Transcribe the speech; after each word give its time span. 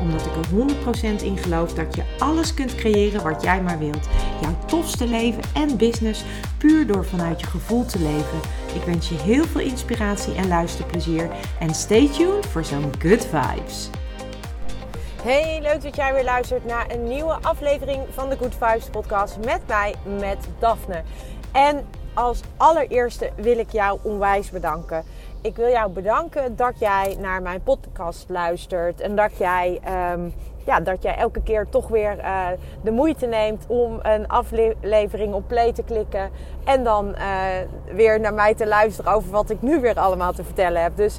Omdat 0.00 0.26
ik 0.26 0.32
er 0.36 1.18
100% 1.20 1.22
in 1.22 1.36
geloof 1.36 1.74
dat 1.74 1.94
je 1.94 2.02
alles 2.18 2.54
kunt 2.54 2.74
creëren 2.74 3.22
wat 3.22 3.42
jij 3.42 3.62
maar 3.62 3.78
wilt. 3.78 4.08
Jouw 4.40 4.56
tofste 4.66 5.06
leven 5.06 5.42
en 5.54 5.76
business 5.76 6.24
puur 6.58 6.86
door 6.86 7.04
vanuit 7.04 7.40
je 7.40 7.46
gevoel 7.46 7.84
te 7.84 7.98
leven. 7.98 8.40
Ik 8.74 8.82
wens 8.82 9.08
je 9.08 9.14
heel 9.14 9.44
veel 9.44 9.60
inspiratie 9.60 10.34
en 10.34 10.48
luisterplezier. 10.48 11.30
En 11.58 11.74
stay 11.74 12.08
tuned 12.08 12.46
voor 12.46 12.64
zo'n 12.64 12.92
good 12.98 13.26
vibes. 13.26 13.90
Hey, 15.22 15.58
leuk 15.62 15.82
dat 15.82 15.96
jij 15.96 16.14
weer 16.14 16.24
luistert 16.24 16.64
naar 16.64 16.90
een 16.90 17.04
nieuwe 17.04 17.38
aflevering 17.42 18.02
van 18.10 18.28
de 18.28 18.36
Good 18.36 18.54
Vibes 18.54 18.88
podcast 18.90 19.36
met 19.44 19.60
mij, 19.66 19.94
met 20.18 20.38
Daphne. 20.58 21.02
En 21.52 21.86
als 22.14 22.40
allereerste 22.56 23.30
wil 23.36 23.58
ik 23.58 23.72
jou 23.72 23.98
onwijs 24.02 24.50
bedanken. 24.50 25.04
Ik 25.42 25.56
wil 25.56 25.68
jou 25.68 25.90
bedanken 25.90 26.56
dat 26.56 26.78
jij 26.78 27.16
naar 27.20 27.42
mijn 27.42 27.62
podcast 27.62 28.28
luistert 28.28 29.00
en 29.00 29.16
dat 29.16 29.36
jij, 29.36 29.80
ehm, 29.84 30.30
ja, 30.66 30.80
dat 30.80 31.02
jij 31.02 31.16
elke 31.16 31.42
keer 31.42 31.68
toch 31.68 31.88
weer 31.88 32.18
uh, 32.18 32.46
de 32.82 32.90
moeite 32.90 33.26
neemt 33.26 33.64
om 33.68 33.98
een 34.02 34.28
aflevering 34.28 35.34
op 35.34 35.48
play 35.48 35.72
te 35.72 35.82
klikken 35.82 36.30
en 36.64 36.84
dan 36.84 37.08
uh, 37.08 37.46
weer 37.92 38.20
naar 38.20 38.34
mij 38.34 38.54
te 38.54 38.66
luisteren 38.66 39.12
over 39.12 39.30
wat 39.30 39.50
ik 39.50 39.62
nu 39.62 39.80
weer 39.80 39.98
allemaal 39.98 40.32
te 40.32 40.44
vertellen 40.44 40.82
heb. 40.82 40.96
Dus 40.96 41.18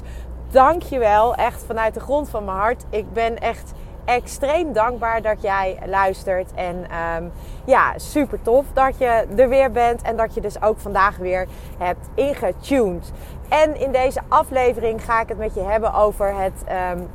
dank 0.50 0.82
je 0.82 0.98
wel, 0.98 1.34
echt 1.34 1.64
vanuit 1.64 1.94
de 1.94 2.00
grond 2.00 2.30
van 2.30 2.44
mijn 2.44 2.56
hart. 2.56 2.84
Ik 2.90 3.12
ben 3.12 3.38
echt 3.38 3.72
extreem 4.04 4.72
dankbaar 4.72 5.22
dat 5.22 5.42
jij 5.42 5.78
luistert. 5.86 6.52
En 6.54 6.76
um, 7.16 7.32
ja, 7.64 7.92
super 7.96 8.42
tof 8.42 8.64
dat 8.72 8.98
je 8.98 9.26
er 9.36 9.48
weer 9.48 9.70
bent. 9.70 10.02
En 10.02 10.16
dat 10.16 10.34
je 10.34 10.40
dus 10.40 10.62
ook 10.62 10.78
vandaag 10.78 11.16
weer 11.16 11.46
hebt 11.78 12.08
ingetuned. 12.14 13.12
En 13.52 13.80
in 13.80 13.92
deze 13.92 14.20
aflevering 14.28 15.04
ga 15.04 15.20
ik 15.20 15.28
het 15.28 15.38
met 15.38 15.54
je 15.54 15.60
hebben 15.60 15.94
over 15.94 16.34
het 16.36 16.64
um, 16.96 17.08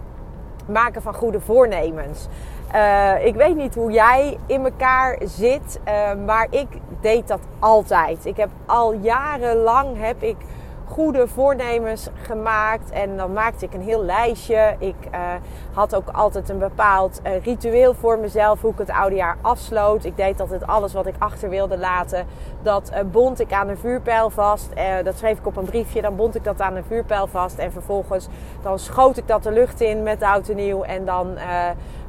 maken 0.67 1.01
van 1.01 1.13
goede 1.13 1.39
voornemens. 1.39 2.27
Uh, 2.75 3.25
ik 3.25 3.35
weet 3.35 3.55
niet 3.55 3.75
hoe 3.75 3.91
jij 3.91 4.37
in 4.45 4.63
elkaar 4.63 5.17
zit, 5.23 5.79
uh, 5.87 6.25
maar 6.25 6.47
ik 6.49 6.67
deed 7.01 7.27
dat 7.27 7.39
altijd. 7.59 8.25
Ik 8.25 8.37
heb 8.37 8.49
al 8.65 8.93
jarenlang 8.93 9.99
heb 9.99 10.23
ik 10.23 10.35
goede 10.87 11.27
voornemens 11.27 12.09
gemaakt. 12.21 12.89
En 12.89 13.17
dan 13.17 13.33
maakte 13.33 13.65
ik 13.65 13.73
een 13.73 13.81
heel 13.81 14.03
lijstje. 14.03 14.75
Ik 14.79 14.95
uh, 15.13 15.19
had 15.73 15.95
ook 15.95 16.09
altijd 16.09 16.49
een 16.49 16.59
bepaald 16.59 17.21
uh, 17.23 17.43
ritueel 17.43 17.93
voor 17.93 18.19
mezelf, 18.19 18.61
hoe 18.61 18.71
ik 18.71 18.77
het 18.77 18.89
oude 18.89 19.15
jaar 19.15 19.37
afsloot. 19.41 20.05
Ik 20.05 20.17
deed 20.17 20.39
altijd 20.39 20.67
alles 20.67 20.93
wat 20.93 21.05
ik 21.05 21.15
achter 21.17 21.49
wilde 21.49 21.77
laten. 21.77 22.25
Dat 22.61 22.91
uh, 22.93 22.99
bond 23.11 23.39
ik 23.39 23.53
aan 23.53 23.69
een 23.69 23.77
vuurpijl 23.77 24.29
vast. 24.29 24.69
dat 25.03 25.17
schreef 25.17 25.37
ik 25.37 25.47
op 25.47 25.57
een 25.57 25.65
briefje. 25.65 26.01
Dan 26.01 26.15
bond 26.15 26.35
ik 26.35 26.43
dat 26.43 26.61
aan 26.61 26.75
een 26.75 26.85
vuurpijl 26.87 27.27
vast. 27.27 27.57
En 27.57 27.71
vervolgens 27.71 28.27
dan 28.61 28.79
schoot 28.79 29.17
ik 29.17 29.27
dat 29.27 29.43
de 29.43 29.51
lucht 29.51 29.81
in 29.81 30.03
met 30.03 30.21
oud 30.21 30.49
en 30.49 30.55
nieuw. 30.55 30.83
En 30.83 31.05
dan 31.05 31.37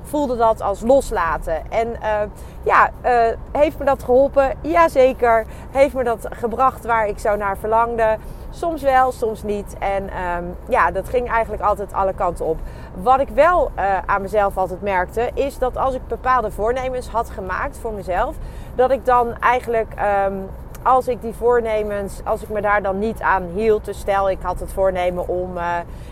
voelde 0.09 0.37
dat 0.37 0.63
als 0.63 0.81
loslaten. 0.81 1.71
En 1.71 1.89
uh, 1.89 2.21
ja, 2.63 2.91
uh, 3.05 3.37
heeft 3.53 3.79
me 3.79 3.85
dat 3.85 4.03
geholpen? 4.03 4.53
Jazeker. 4.61 5.47
Heeft 5.71 5.95
me 5.95 6.05
dat 6.05 6.27
gebracht 6.31 6.85
waar 6.85 7.07
ik 7.07 7.19
zo 7.19 7.37
naar 7.37 7.57
verlangde? 7.57 8.17
Soms 8.51 8.83
wel, 8.83 9.13
soms 9.13 9.43
niet. 9.43 9.77
En 9.79 10.03
um, 10.03 10.57
ja, 10.69 10.91
dat 10.91 11.09
ging 11.09 11.31
eigenlijk 11.31 11.63
altijd 11.63 11.93
alle 11.93 12.15
kanten 12.15 12.45
op. 12.45 12.59
Wat 13.03 13.21
ik 13.21 13.29
wel 13.29 13.71
uh, 13.79 13.99
aan 14.07 14.23
mezelf 14.23 14.57
altijd 14.57 14.83
merkte, 14.83 15.31
is 15.35 15.59
dat 15.59 15.77
als 15.77 15.95
ik 15.95 16.07
bepaalde 16.07 16.51
voornemens 16.51 17.09
had 17.09 17.31
gemaakt 17.31 17.79
voor 17.79 17.93
mezelf, 17.93 18.37
dat 18.75 18.91
ik 18.91 19.05
dan 19.05 19.39
eigenlijk. 19.41 19.95
Um, 20.27 20.49
als 20.83 21.09
ik 21.09 21.23
die 21.23 21.35
voornemens, 21.35 22.21
als 22.25 22.43
ik 22.43 22.49
me 22.49 22.61
daar 22.61 22.83
dan 22.83 22.99
niet 22.99 23.21
aan 23.21 23.45
hield. 23.55 23.85
Dus 23.85 23.99
stel, 23.99 24.31
ik 24.31 24.39
had 24.43 24.61
het 24.61 24.73
voornemen 24.73 25.29
om 25.29 25.53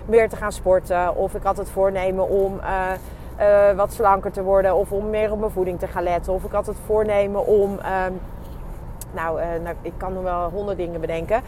meer 0.07 0.29
te 0.29 0.37
gaan 0.37 0.53
sporten. 0.53 1.17
Of 1.17 1.35
ik 1.35 1.43
had 1.43 1.57
het 1.57 1.71
voornemen 1.71 2.29
om 2.29 2.61
uh, 3.41 3.77
wat 3.77 3.93
slanker 3.93 4.33
te 4.33 4.43
worden. 4.43 4.75
Of 4.75 4.93
om 4.93 5.11
meer 5.11 5.33
op 5.33 5.39
mijn 5.39 5.51
voeding 5.51 5.79
te 5.79 5.87
gaan 5.87 6.03
letten. 6.03 6.33
Of 6.33 6.45
ik 6.45 6.53
had 6.53 6.67
het 6.67 6.77
voornemen 6.87 7.47
om. 7.47 7.71
Um, 7.71 8.21
nou, 9.13 9.41
uh, 9.41 9.47
nou, 9.63 9.77
ik 9.83 9.93
kan 9.97 10.13
nog 10.13 10.23
wel 10.23 10.51
honderd 10.51 10.79
dingen 10.79 11.01
bedenken. 11.01 11.43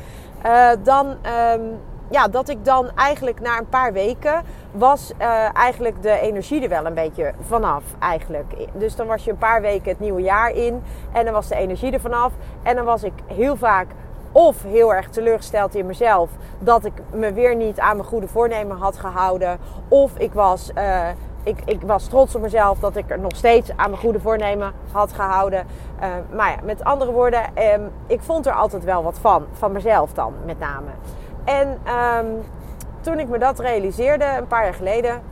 Uh, 0.47 0.71
dan, 0.82 1.06
um, 1.06 1.78
ja, 2.10 2.28
dat 2.28 2.49
ik 2.49 2.65
dan 2.65 2.91
eigenlijk 2.94 3.41
na 3.41 3.59
een 3.59 3.69
paar 3.69 3.93
weken 3.93 4.43
was 4.72 5.12
eigenlijk 5.53 6.03
de 6.03 6.21
energie 6.21 6.62
er 6.62 6.69
wel 6.69 6.87
een 6.87 6.94
beetje 6.94 7.32
vanaf 7.41 7.82
eigenlijk. 7.99 8.55
Dus 8.72 8.97
dan 8.97 9.06
was 9.06 9.25
je 9.25 9.31
een 9.31 9.38
paar 9.38 9.60
weken 9.60 9.91
het 9.91 10.00
nieuwe 10.00 10.22
jaar 10.22 10.50
in 10.50 10.82
en 11.12 11.25
dan 11.25 11.34
was 11.34 11.49
de 11.49 11.56
energie 11.56 11.93
er 11.93 12.00
vanaf. 12.00 12.32
En 12.62 12.76
dan 12.76 12.84
was 12.84 13.03
ik 13.03 13.12
heel 13.26 13.56
vaak 13.56 13.87
of 14.32 14.62
heel 14.62 14.94
erg 14.94 15.09
teleurgesteld 15.09 15.75
in 15.75 15.87
mezelf 15.87 16.31
dat 16.59 16.84
ik 16.84 16.93
me 17.12 17.32
weer 17.32 17.56
niet 17.56 17.81
aan 17.81 17.97
mijn 17.97 18.09
goede 18.09 18.28
voornemen 18.28 18.76
had 18.76 18.97
gehouden. 18.97 19.59
Of 19.88 20.19
ik 20.19 20.32
was 20.32 20.70
ik, 21.48 21.59
ik, 21.64 21.81
was 21.82 22.06
trots 22.06 22.34
op 22.34 22.42
mezelf 22.42 22.78
dat 22.78 22.97
ik 22.97 23.10
er 23.10 23.19
nog 23.19 23.36
steeds 23.36 23.70
aan 23.76 23.91
mijn 23.91 24.03
goede 24.03 24.20
voornemen 24.20 24.72
had 24.92 25.12
gehouden. 25.12 25.66
Uh, 26.00 26.06
maar 26.34 26.50
ja, 26.50 26.56
met 26.62 26.84
andere 26.84 27.12
woorden, 27.12 27.42
um, 27.75 27.91
ik 28.06 28.20
vond 28.20 28.47
er 28.47 28.53
altijd 28.53 28.84
wel 28.84 29.03
wat 29.03 29.19
van. 29.19 29.47
Van 29.53 29.72
mezelf 29.72 30.12
dan, 30.12 30.34
met 30.44 30.58
name. 30.58 30.91
En 31.44 31.78
um, 32.19 32.42
toen 33.00 33.19
ik 33.19 33.28
me 33.28 33.38
dat 33.38 33.58
realiseerde, 33.58 34.25
een 34.25 34.47
paar 34.47 34.64
jaar 34.64 34.75
geleden, 34.75 35.22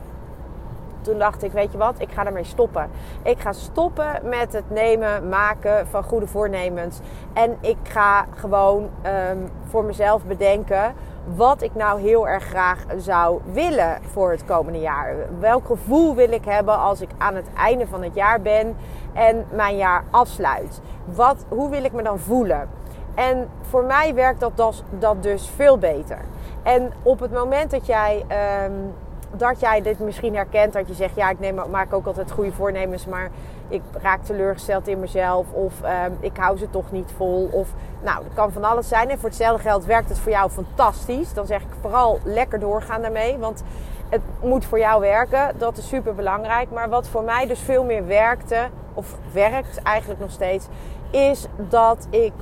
toen 1.01 1.19
dacht 1.19 1.43
ik, 1.43 1.51
weet 1.51 1.71
je 1.71 1.77
wat, 1.77 1.95
ik 1.97 2.11
ga 2.11 2.25
ermee 2.25 2.43
stoppen. 2.43 2.89
Ik 3.23 3.39
ga 3.39 3.51
stoppen 3.51 4.19
met 4.23 4.53
het 4.53 4.69
nemen, 4.69 5.29
maken 5.29 5.87
van 5.87 6.03
goede 6.03 6.27
voornemens. 6.27 6.99
En 7.33 7.57
ik 7.61 7.77
ga 7.83 8.25
gewoon 8.35 8.89
um, 9.29 9.49
voor 9.69 9.83
mezelf 9.83 10.23
bedenken 10.23 10.93
wat 11.35 11.61
ik 11.61 11.75
nou 11.75 12.01
heel 12.01 12.27
erg 12.27 12.43
graag 12.43 12.85
zou 12.97 13.41
willen 13.51 13.97
voor 14.11 14.31
het 14.31 14.45
komende 14.45 14.79
jaar. 14.79 15.15
Welk 15.39 15.65
gevoel 15.65 16.15
wil 16.15 16.31
ik 16.31 16.45
hebben 16.45 16.79
als 16.79 17.01
ik 17.01 17.09
aan 17.17 17.35
het 17.35 17.47
einde 17.57 17.87
van 17.87 18.03
het 18.03 18.15
jaar 18.15 18.41
ben 18.41 18.75
en 19.13 19.45
mijn 19.51 19.77
jaar 19.77 20.03
afsluit? 20.09 20.81
Wat, 21.05 21.45
hoe 21.47 21.69
wil 21.69 21.83
ik 21.83 21.93
me 21.93 22.03
dan 22.03 22.19
voelen? 22.19 22.69
En 23.15 23.49
voor 23.61 23.83
mij 23.83 24.13
werkt 24.13 24.39
dat, 24.39 24.83
dat 24.99 25.23
dus 25.23 25.49
veel 25.55 25.77
beter. 25.77 26.19
En 26.63 26.91
op 27.03 27.19
het 27.19 27.31
moment 27.31 27.71
dat 27.71 27.85
jij, 27.85 28.25
um, 28.65 28.93
dat 29.31 29.59
jij 29.59 29.81
dit 29.81 29.99
misschien 29.99 30.35
herkent, 30.35 30.73
dat 30.73 30.87
je 30.87 30.93
zegt: 30.93 31.15
Ja, 31.15 31.29
ik 31.29 31.39
neem, 31.39 31.59
maak 31.69 31.93
ook 31.93 32.05
altijd 32.05 32.31
goede 32.31 32.51
voornemens, 32.51 33.05
maar 33.05 33.29
ik 33.67 33.81
raak 34.01 34.23
teleurgesteld 34.23 34.87
in 34.87 34.99
mezelf 34.99 35.51
of 35.51 35.73
um, 35.81 36.17
ik 36.19 36.37
hou 36.37 36.57
ze 36.57 36.69
toch 36.69 36.91
niet 36.91 37.11
vol. 37.15 37.49
Of 37.51 37.67
nou, 38.03 38.23
dat 38.23 38.33
kan 38.33 38.51
van 38.51 38.63
alles 38.63 38.87
zijn. 38.87 39.09
En 39.09 39.19
voor 39.19 39.29
hetzelfde 39.29 39.61
geld 39.61 39.85
werkt 39.85 40.09
het 40.09 40.19
voor 40.19 40.31
jou 40.31 40.49
fantastisch. 40.49 41.33
Dan 41.33 41.45
zeg 41.45 41.61
ik 41.61 41.67
vooral 41.81 42.19
lekker 42.23 42.59
doorgaan 42.59 43.01
daarmee. 43.01 43.37
Want 43.37 43.63
het 44.09 44.21
moet 44.41 44.65
voor 44.65 44.79
jou 44.79 45.01
werken. 45.01 45.51
Dat 45.57 45.77
is 45.77 45.87
super 45.87 46.15
belangrijk. 46.15 46.71
Maar 46.71 46.89
wat 46.89 47.07
voor 47.07 47.23
mij 47.23 47.47
dus 47.47 47.59
veel 47.59 47.83
meer 47.83 48.07
werkte, 48.07 48.67
of 48.93 49.15
werkt 49.31 49.81
eigenlijk 49.83 50.19
nog 50.19 50.31
steeds, 50.31 50.67
is 51.09 51.47
dat 51.57 52.07
ik, 52.09 52.33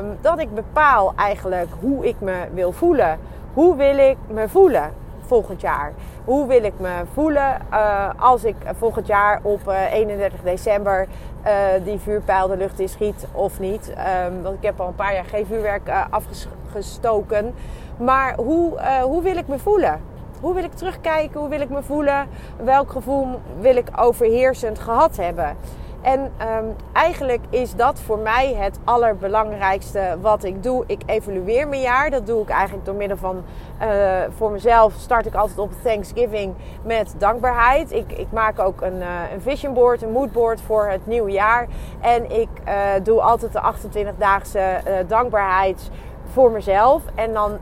um, 0.00 0.18
dat 0.20 0.38
ik 0.38 0.54
bepaal 0.54 1.12
eigenlijk 1.16 1.68
hoe 1.80 2.06
ik 2.06 2.20
me 2.20 2.46
wil 2.54 2.72
voelen. 2.72 3.18
Hoe 3.54 3.76
wil 3.76 3.98
ik 3.98 4.16
me 4.28 4.48
voelen 4.48 4.92
volgend 5.28 5.60
jaar? 5.60 5.92
Hoe 6.24 6.46
wil 6.46 6.64
ik 6.64 6.72
me 6.78 7.02
voelen 7.12 7.58
uh, 7.70 8.10
als 8.16 8.44
ik 8.44 8.56
volgend 8.78 9.06
jaar 9.06 9.40
op 9.42 9.60
uh, 9.68 9.92
31 9.92 10.40
december 10.42 11.06
uh, 11.46 11.52
die 11.84 11.98
vuurpijl 11.98 12.48
de 12.48 12.56
lucht 12.56 12.80
in 12.80 12.88
schiet 12.88 13.26
of 13.32 13.60
niet? 13.60 13.94
Um, 14.26 14.42
want 14.42 14.56
ik 14.56 14.62
heb 14.62 14.80
al 14.80 14.88
een 14.88 14.94
paar 14.94 15.14
jaar 15.14 15.24
geen 15.24 15.46
vuurwerk 15.46 15.90
afgestoken. 16.10 17.54
Maar 17.98 18.36
hoe, 18.36 18.80
hoe 19.02 19.22
wil 19.22 19.36
ik 19.36 19.48
me 19.48 19.58
voelen? 19.58 20.00
Hoe 20.40 20.54
wil 20.54 20.64
ik 20.64 20.72
terugkijken? 20.72 21.40
Hoe 21.40 21.48
wil 21.48 21.60
ik 21.60 21.70
me 21.70 21.82
voelen? 21.82 22.28
Welk 22.56 22.90
gevoel 22.90 23.26
wil 23.60 23.76
ik 23.76 23.88
overheersend 23.96 24.78
gehad 24.78 25.16
hebben? 25.16 25.56
En 26.02 26.20
um, 26.20 26.76
eigenlijk 26.92 27.40
is 27.50 27.74
dat 27.74 28.00
voor 28.00 28.18
mij 28.18 28.54
het 28.54 28.78
allerbelangrijkste 28.84 30.16
wat 30.20 30.44
ik 30.44 30.62
doe. 30.62 30.84
Ik 30.86 31.02
evalueer 31.06 31.68
mijn 31.68 31.80
jaar. 31.80 32.10
Dat 32.10 32.26
doe 32.26 32.42
ik 32.42 32.48
eigenlijk 32.48 32.84
door 32.84 32.94
middel 32.94 33.16
van 33.16 33.44
uh, 33.82 34.20
voor 34.36 34.50
mezelf 34.50 34.92
start 34.98 35.26
ik 35.26 35.34
altijd 35.34 35.58
op 35.58 35.72
Thanksgiving 35.82 36.54
met 36.82 37.14
dankbaarheid. 37.18 37.92
Ik, 37.92 38.12
ik 38.12 38.32
maak 38.32 38.58
ook 38.58 38.80
een, 38.80 38.96
uh, 38.96 39.32
een 39.32 39.40
vision 39.40 39.74
board, 39.74 40.02
een 40.02 40.12
mood 40.12 40.32
board 40.32 40.60
voor 40.60 40.86
het 40.86 41.06
nieuwe 41.06 41.30
jaar. 41.30 41.66
En 42.00 42.30
ik 42.30 42.48
uh, 42.68 42.74
doe 43.02 43.20
altijd 43.20 43.52
de 43.52 43.60
28-daagse 43.60 44.80
dankbaarheids 45.06 45.90
voor 46.32 46.50
mezelf. 46.50 47.02
En 47.14 47.32
dan, 47.32 47.58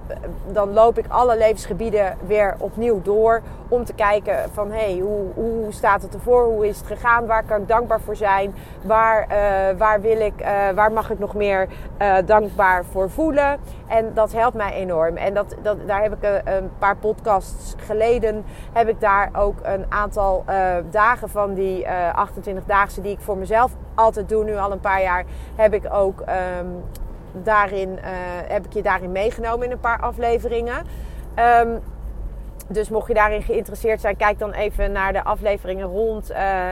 dan 0.53 0.73
loop 0.73 0.99
ik 0.99 1.05
alle 1.09 1.37
levensgebieden 1.37 2.17
weer 2.27 2.55
opnieuw 2.59 3.03
door. 3.03 3.43
Om 3.69 3.85
te 3.85 3.93
kijken 3.93 4.51
van 4.53 4.71
hé, 4.71 4.93
hey, 4.93 4.99
hoe, 4.99 5.25
hoe 5.35 5.73
staat 5.73 6.03
het 6.03 6.15
ervoor? 6.15 6.45
Hoe 6.45 6.67
is 6.69 6.79
het 6.79 6.87
gegaan? 6.87 7.27
Waar 7.27 7.45
kan 7.45 7.61
ik 7.61 7.69
dankbaar 7.69 8.01
voor 8.01 8.17
zijn? 8.17 8.55
Waar, 8.83 9.23
uh, 9.23 9.79
waar, 9.79 10.01
wil 10.01 10.21
ik, 10.21 10.41
uh, 10.41 10.69
waar 10.75 10.93
mag 10.93 11.11
ik 11.11 11.19
nog 11.19 11.35
meer 11.35 11.69
uh, 12.03 12.17
dankbaar 12.27 12.85
voor 12.85 13.11
voelen? 13.11 13.59
En 13.87 14.15
dat 14.15 14.33
helpt 14.33 14.57
mij 14.57 14.73
enorm. 14.73 15.17
En 15.17 15.35
dat, 15.35 15.55
dat, 15.63 15.77
daar 15.87 16.03
heb 16.03 16.13
ik 16.13 16.43
een, 16.45 16.71
paar 16.79 16.97
podcasts 16.97 17.75
geleden. 17.77 18.45
Heb 18.73 18.89
ik 18.89 19.01
daar 19.01 19.31
ook 19.37 19.59
een 19.63 19.85
aantal 19.89 20.45
dagen 20.91 21.29
van 21.29 21.55
die 21.55 21.87
28-daagse 21.87 23.01
die 23.01 23.13
ik 23.13 23.21
voor 23.21 23.37
mezelf 23.37 23.73
altijd 23.95 24.29
doe. 24.29 24.45
Nu 24.45 24.57
al 24.57 24.73
een 24.73 24.81
paar 24.81 25.03
jaar. 25.03 25.25
Heb 25.55 25.75
ik 25.75 25.93
ook 25.93 26.21
um, 26.21 26.83
daarin, 27.43 27.88
uh, 27.88 28.00
heb 28.49 28.65
ik 28.65 28.73
je 28.73 28.83
daarin 28.83 29.12
meegenomen 29.12 29.67
in 29.67 29.73
een 29.73 29.81
paar 29.81 30.00
afleveringen. 30.00 30.87
Um, 31.61 31.81
dus 32.69 32.88
mocht 32.88 33.09
je 33.09 33.15
daarin 33.15 33.43
geïnteresseerd 33.43 34.00
zijn, 34.00 34.17
kijk 34.17 34.38
dan 34.38 34.53
even 34.53 34.93
naar 34.93 35.12
de 35.12 35.25
afleveringen 35.25 35.87
rond 35.87 36.31
uh, 36.31 36.69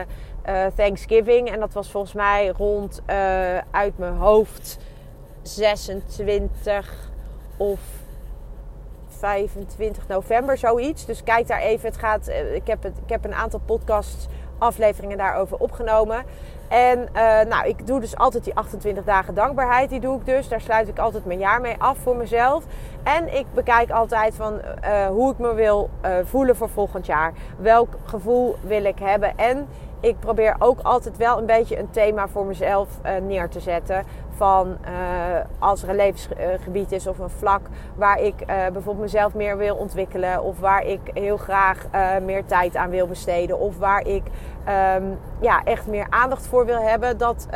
uh, 0.49 0.65
Thanksgiving. 0.75 1.51
En 1.51 1.59
dat 1.59 1.73
was 1.73 1.91
volgens 1.91 2.13
mij 2.13 2.53
rond 2.57 3.01
uit 3.71 3.97
mijn 3.97 4.15
hoofd 4.15 4.77
26 5.41 7.09
of 7.57 7.79
25 9.07 10.07
november, 10.07 10.57
zoiets. 10.57 11.05
Dus 11.05 11.23
kijk 11.23 11.47
daar 11.47 11.61
even. 11.61 11.87
Het 11.87 11.97
gaat, 11.97 12.27
ik, 12.53 12.67
heb 12.67 12.83
het, 12.83 12.97
ik 12.97 13.09
heb 13.09 13.25
een 13.25 13.33
aantal 13.33 13.59
podcast 13.65 14.27
afleveringen 14.57 15.17
daarover 15.17 15.57
opgenomen. 15.57 16.23
En 16.67 16.99
uh, 16.99 17.41
nou, 17.49 17.67
ik 17.67 17.87
doe 17.87 17.99
dus 17.99 18.17
altijd 18.17 18.43
die 18.43 18.55
28 18.55 19.03
dagen 19.03 19.33
dankbaarheid. 19.33 19.89
Die 19.89 19.99
doe 19.99 20.19
ik 20.19 20.25
dus. 20.25 20.47
Daar 20.47 20.61
sluit 20.61 20.87
ik 20.87 20.99
altijd 20.99 21.25
mijn 21.25 21.39
jaar 21.39 21.61
mee 21.61 21.75
af 21.77 21.97
voor 21.97 22.15
mezelf. 22.15 22.63
En 23.03 23.37
ik 23.37 23.45
bekijk 23.53 23.91
altijd 23.91 24.35
van 24.35 24.53
uh, 24.53 25.07
hoe 25.07 25.31
ik 25.31 25.37
me 25.37 25.53
wil 25.53 25.89
uh, 26.05 26.11
voelen 26.23 26.55
voor 26.55 26.69
volgend 26.69 27.05
jaar. 27.05 27.33
Welk 27.57 27.89
gevoel 28.05 28.55
wil 28.61 28.83
ik 28.83 28.99
hebben. 28.99 29.37
En 29.37 29.67
ik 29.99 30.19
probeer 30.19 30.55
ook 30.59 30.79
altijd 30.81 31.17
wel 31.17 31.37
een 31.37 31.45
beetje 31.45 31.79
een 31.79 31.89
thema 31.89 32.27
voor 32.27 32.45
mezelf 32.45 32.87
neer 33.21 33.49
te 33.49 33.59
zetten 33.59 34.03
van 34.35 34.77
uh, 34.85 34.89
als 35.59 35.83
er 35.83 35.89
een 35.89 35.95
levensgebied 35.95 36.91
is 36.91 37.07
of 37.07 37.19
een 37.19 37.29
vlak 37.29 37.61
waar 37.95 38.19
ik 38.21 38.33
uh, 38.41 38.47
bijvoorbeeld 38.47 38.99
mezelf 38.99 39.33
meer 39.33 39.57
wil 39.57 39.75
ontwikkelen 39.75 40.43
of 40.43 40.59
waar 40.59 40.85
ik 40.85 40.99
heel 41.13 41.37
graag 41.37 41.85
uh, 41.95 42.25
meer 42.25 42.45
tijd 42.45 42.75
aan 42.75 42.89
wil 42.89 43.07
besteden 43.07 43.59
of 43.59 43.77
waar 43.77 44.07
ik 44.07 44.23
um, 44.97 45.17
ja, 45.39 45.63
echt 45.63 45.87
meer 45.87 46.07
aandacht 46.09 46.47
voor 46.47 46.65
wil 46.65 46.81
hebben, 46.81 47.17
dat, 47.17 47.47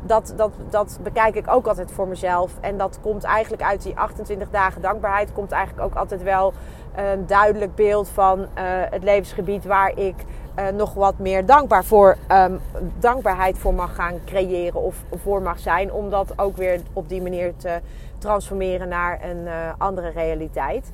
dat, 0.00 0.32
dat, 0.36 0.52
dat 0.70 0.98
bekijk 1.02 1.34
ik 1.34 1.50
ook 1.50 1.66
altijd 1.66 1.92
voor 1.92 2.08
mezelf. 2.08 2.52
En 2.60 2.76
dat 2.76 2.98
komt 3.02 3.24
eigenlijk 3.24 3.62
uit 3.62 3.82
die 3.82 3.96
28 3.96 4.50
dagen 4.50 4.82
dankbaarheid, 4.82 5.32
komt 5.32 5.52
eigenlijk 5.52 5.86
ook 5.86 5.94
altijd 5.94 6.22
wel 6.22 6.52
een 6.94 7.26
duidelijk 7.26 7.74
beeld 7.74 8.08
van 8.08 8.46
het 8.90 9.02
levensgebied 9.02 9.64
waar 9.64 9.98
ik 9.98 10.14
uh, 10.58 10.68
nog 10.68 10.94
wat 10.94 11.18
meer 11.18 11.46
dankbaar 11.46 11.84
voor, 11.84 12.16
um, 12.32 12.60
dankbaarheid 12.98 13.58
voor 13.58 13.74
mag 13.74 13.94
gaan 13.94 14.20
creëren 14.24 14.82
of 14.82 15.04
voor 15.10 15.42
mag 15.42 15.58
zijn. 15.58 15.92
Om 15.92 16.10
dat 16.10 16.32
ook 16.36 16.56
weer 16.56 16.80
op 16.92 17.08
die 17.08 17.22
manier 17.22 17.56
te 17.56 17.80
transformeren 18.18 18.88
naar 18.88 19.20
een 19.24 19.44
uh, 19.44 19.52
andere 19.78 20.08
realiteit. 20.08 20.92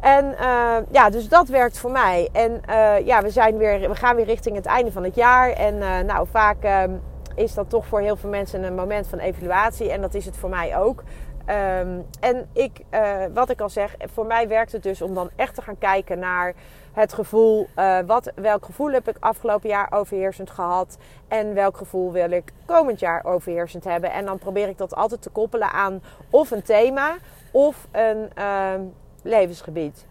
En 0.00 0.24
uh, 0.40 0.76
ja, 0.90 1.10
dus 1.10 1.28
dat 1.28 1.48
werkt 1.48 1.78
voor 1.78 1.90
mij. 1.90 2.28
En 2.32 2.60
ja, 3.04 3.22
we, 3.22 3.30
zijn 3.30 3.56
weer, 3.56 3.88
we 3.88 3.94
gaan 3.94 4.16
weer 4.16 4.24
richting 4.24 4.56
het 4.56 4.66
einde 4.66 4.92
van 4.92 5.04
het 5.04 5.14
jaar. 5.14 5.50
En 5.50 6.06
nou, 6.06 6.26
vaak 6.30 6.62
ehm, 6.62 6.90
is 7.34 7.54
dat 7.54 7.70
toch 7.70 7.86
voor 7.86 8.00
heel 8.00 8.16
veel 8.16 8.30
mensen 8.30 8.62
een 8.62 8.74
moment 8.74 9.06
van 9.06 9.18
evaluatie. 9.18 9.90
En 9.90 10.00
dat 10.00 10.14
is 10.14 10.24
het 10.24 10.36
voor 10.36 10.50
mij 10.50 10.78
ook. 10.78 11.02
Um, 11.48 12.06
en 12.20 12.48
ik, 12.52 12.80
wat 13.34 13.50
ik 13.50 13.60
al 13.60 13.68
zeg, 13.68 13.94
voor 13.98 14.26
mij 14.26 14.48
werkt 14.48 14.72
het 14.72 14.82
dus 14.82 15.02
om 15.02 15.14
dan 15.14 15.30
echt 15.36 15.54
te 15.54 15.62
gaan 15.62 15.78
kijken 15.78 16.18
naar 16.18 16.54
het 16.92 17.12
gevoel, 17.12 17.68
uh, 17.76 17.98
wat, 18.06 18.32
welk 18.34 18.64
gevoel 18.64 18.90
heb 18.90 19.08
ik 19.08 19.16
afgelopen 19.20 19.68
jaar 19.68 19.92
overheersend 19.92 20.50
gehad 20.50 20.96
en 21.28 21.54
welk 21.54 21.76
gevoel 21.76 22.12
wil 22.12 22.30
ik 22.30 22.52
komend 22.64 23.00
jaar 23.00 23.24
overheersend 23.24 23.84
hebben. 23.84 24.12
En 24.12 24.24
dan 24.24 24.38
probeer 24.38 24.68
ik 24.68 24.78
dat 24.78 24.94
altijd 24.94 25.22
te 25.22 25.30
koppelen 25.30 25.70
aan 25.70 26.02
of 26.30 26.50
een 26.50 26.62
thema 26.62 27.16
of 27.50 27.86
een 27.90 28.30
uh, 28.38 28.72
levensgebied. 29.22 30.06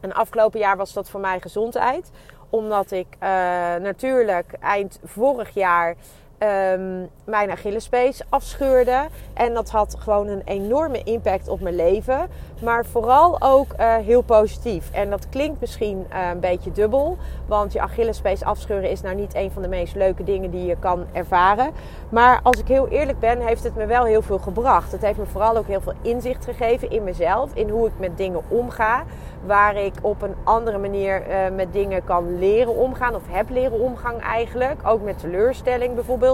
En 0.00 0.12
afgelopen 0.12 0.60
jaar 0.60 0.76
was 0.76 0.92
dat 0.92 1.10
voor 1.10 1.20
mij 1.20 1.40
gezondheid, 1.40 2.10
omdat 2.50 2.90
ik 2.90 3.06
uh, 3.14 3.28
natuurlijk 3.74 4.52
eind 4.60 5.00
vorig 5.04 5.50
jaar 5.54 5.94
um, 6.42 7.08
mijn 7.24 7.50
Achillespees 7.50 8.22
afscheurde. 8.28 9.06
En 9.34 9.54
dat 9.54 9.70
had 9.70 9.96
gewoon 9.98 10.28
een 10.28 10.42
enorme 10.44 11.02
impact 11.02 11.48
op 11.48 11.60
mijn 11.60 11.76
leven. 11.76 12.28
Maar 12.60 12.84
vooral 12.84 13.36
ook 13.40 13.66
uh, 13.80 13.96
heel 13.96 14.22
positief. 14.22 14.90
En 14.92 15.10
dat 15.10 15.28
klinkt 15.28 15.60
misschien 15.60 16.06
uh, 16.12 16.28
een 16.32 16.40
beetje 16.40 16.72
dubbel. 16.72 17.16
Want 17.46 17.72
je 17.72 17.80
Achillespees 17.80 18.44
afscheuren 18.44 18.90
is 18.90 19.00
nou 19.00 19.14
niet 19.14 19.34
een 19.34 19.50
van 19.50 19.62
de 19.62 19.68
meest 19.68 19.94
leuke 19.94 20.24
dingen 20.24 20.50
die 20.50 20.66
je 20.66 20.76
kan 20.78 21.06
ervaren. 21.12 21.70
Maar 22.08 22.40
als 22.42 22.58
ik 22.58 22.68
heel 22.68 22.88
eerlijk 22.88 23.18
ben, 23.18 23.40
heeft 23.40 23.64
het 23.64 23.76
me 23.76 23.86
wel 23.86 24.04
heel 24.04 24.22
veel 24.22 24.38
gebracht. 24.38 24.92
Het 24.92 25.02
heeft 25.02 25.18
me 25.18 25.26
vooral 25.26 25.56
ook 25.56 25.66
heel 25.66 25.80
veel 25.80 25.94
inzicht 26.02 26.44
gegeven 26.44 26.90
in 26.90 27.04
mezelf. 27.04 27.50
In 27.54 27.68
hoe 27.68 27.86
ik 27.86 27.98
met 27.98 28.16
dingen 28.16 28.42
omga. 28.48 29.04
Waar 29.46 29.76
ik 29.76 29.94
op 30.00 30.22
een 30.22 30.34
andere 30.44 30.78
manier 30.78 31.28
uh, 31.28 31.56
met 31.56 31.72
dingen 31.72 32.04
kan 32.04 32.38
leren 32.38 32.76
omgaan. 32.76 33.14
Of 33.14 33.22
heb 33.28 33.50
leren 33.50 33.80
omgaan 33.80 34.20
eigenlijk. 34.20 34.80
Ook 34.84 35.02
met 35.02 35.18
teleurstelling 35.18 35.94
bijvoorbeeld. 35.94 36.31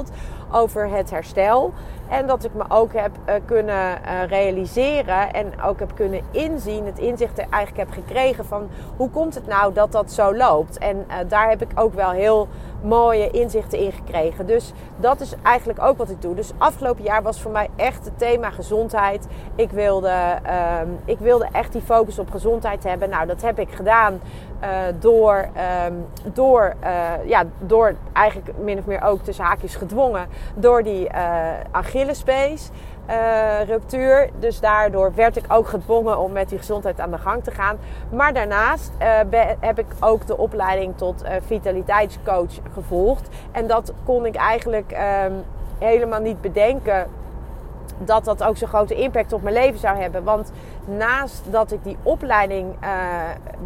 Over 0.53 0.89
het 0.89 1.11
herstel. 1.11 1.73
En 2.09 2.27
dat 2.27 2.45
ik 2.45 2.55
me 2.55 2.65
ook 2.69 2.93
heb 2.93 3.11
uh, 3.29 3.35
kunnen 3.45 3.99
uh, 4.05 4.25
realiseren. 4.29 5.33
En 5.33 5.63
ook 5.63 5.79
heb 5.79 5.95
kunnen 5.95 6.21
inzien. 6.31 6.87
Het 6.87 6.99
inzicht 6.99 7.39
eigenlijk 7.39 7.77
heb 7.77 7.91
gekregen 7.91 8.45
van 8.45 8.69
hoe 8.97 9.11
komt 9.11 9.35
het 9.35 9.47
nou 9.47 9.73
dat 9.73 9.93
dat 9.93 10.13
zo 10.13 10.35
loopt. 10.37 10.79
En 10.79 11.07
daar 11.29 11.49
heb 11.49 11.63
ik 11.63 11.71
ook 11.75 11.95
wel 11.95 12.11
heel 12.11 12.49
mooie 12.83 13.31
inzichten 13.31 13.79
in 13.79 13.93
gekregen. 13.93 14.47
Dus 14.47 14.73
dat 14.97 15.21
is 15.21 15.35
eigenlijk 15.43 15.83
ook 15.83 15.99
wat 15.99 16.11
ik 16.11 16.23
doe. 16.23 16.35
Dus 16.35 16.53
afgelopen 16.59 17.05
jaar 17.05 17.23
was 17.23 17.41
voor 17.41 17.51
mij 17.51 17.69
echt 17.77 18.05
het 18.05 18.19
thema 18.19 18.51
gezondheid. 18.51 19.27
Ik 19.55 19.71
wilde, 19.71 20.39
um, 20.83 20.99
ik 21.05 21.19
wilde 21.19 21.49
echt 21.53 21.73
die 21.73 21.83
focus 21.83 22.19
op 22.19 22.31
gezondheid 22.31 22.85
hebben. 22.85 23.11
Nou, 23.11 23.27
dat 23.27 23.43
heb 23.43 23.59
ik 23.59 23.71
gedaan 23.71 24.21
uh, 24.63 24.69
door, 25.01 25.49
um, 25.87 26.07
door, 26.33 26.75
uh, 26.85 27.29
ja, 27.29 27.45
door 27.59 27.95
eigenlijk 28.13 28.59
min 28.59 28.79
of 28.79 28.87
meer 28.87 29.03
ook 29.03 29.23
tussen 29.23 29.45
haakjes 29.45 29.75
gedwongen 29.75 30.27
door 30.55 30.83
die 30.83 31.09
uh, 31.15 31.47
Achillespees. 31.71 32.71
Uh, 33.11 33.61
ruptuur. 33.67 34.31
Dus 34.39 34.61
daardoor 34.61 35.15
werd 35.15 35.37
ik 35.37 35.45
ook 35.49 35.69
gedwongen 35.69 36.19
om 36.19 36.33
met 36.33 36.49
die 36.49 36.59
gezondheid 36.59 37.01
aan 37.01 37.11
de 37.11 37.19
gang 37.19 37.45
te 37.45 37.51
gaan. 37.51 37.79
Maar 38.11 38.33
daarnaast 38.33 38.93
uh, 39.03 39.41
heb 39.61 39.79
ik 39.79 39.87
ook 40.01 40.27
de 40.27 40.39
opleiding 40.39 40.97
tot 40.97 41.23
uh, 41.23 41.31
vitaliteitscoach 41.47 42.53
gevolgd. 42.73 43.29
En 43.53 43.67
dat 43.67 43.93
kon 44.05 44.27
ik 44.27 44.35
eigenlijk 44.35 44.93
um, 45.25 45.45
helemaal 45.79 46.21
niet 46.21 46.41
bedenken 46.41 47.07
dat 47.99 48.25
dat 48.25 48.43
ook 48.43 48.57
zo'n 48.57 48.69
grote 48.69 48.95
impact 48.95 49.33
op 49.33 49.43
mijn 49.43 49.55
leven 49.55 49.79
zou 49.79 49.99
hebben. 49.99 50.25
Want 50.25 50.53
naast 50.85 51.43
dat 51.51 51.73
ik 51.73 51.85
die 51.85 51.97
opleiding 52.03 52.75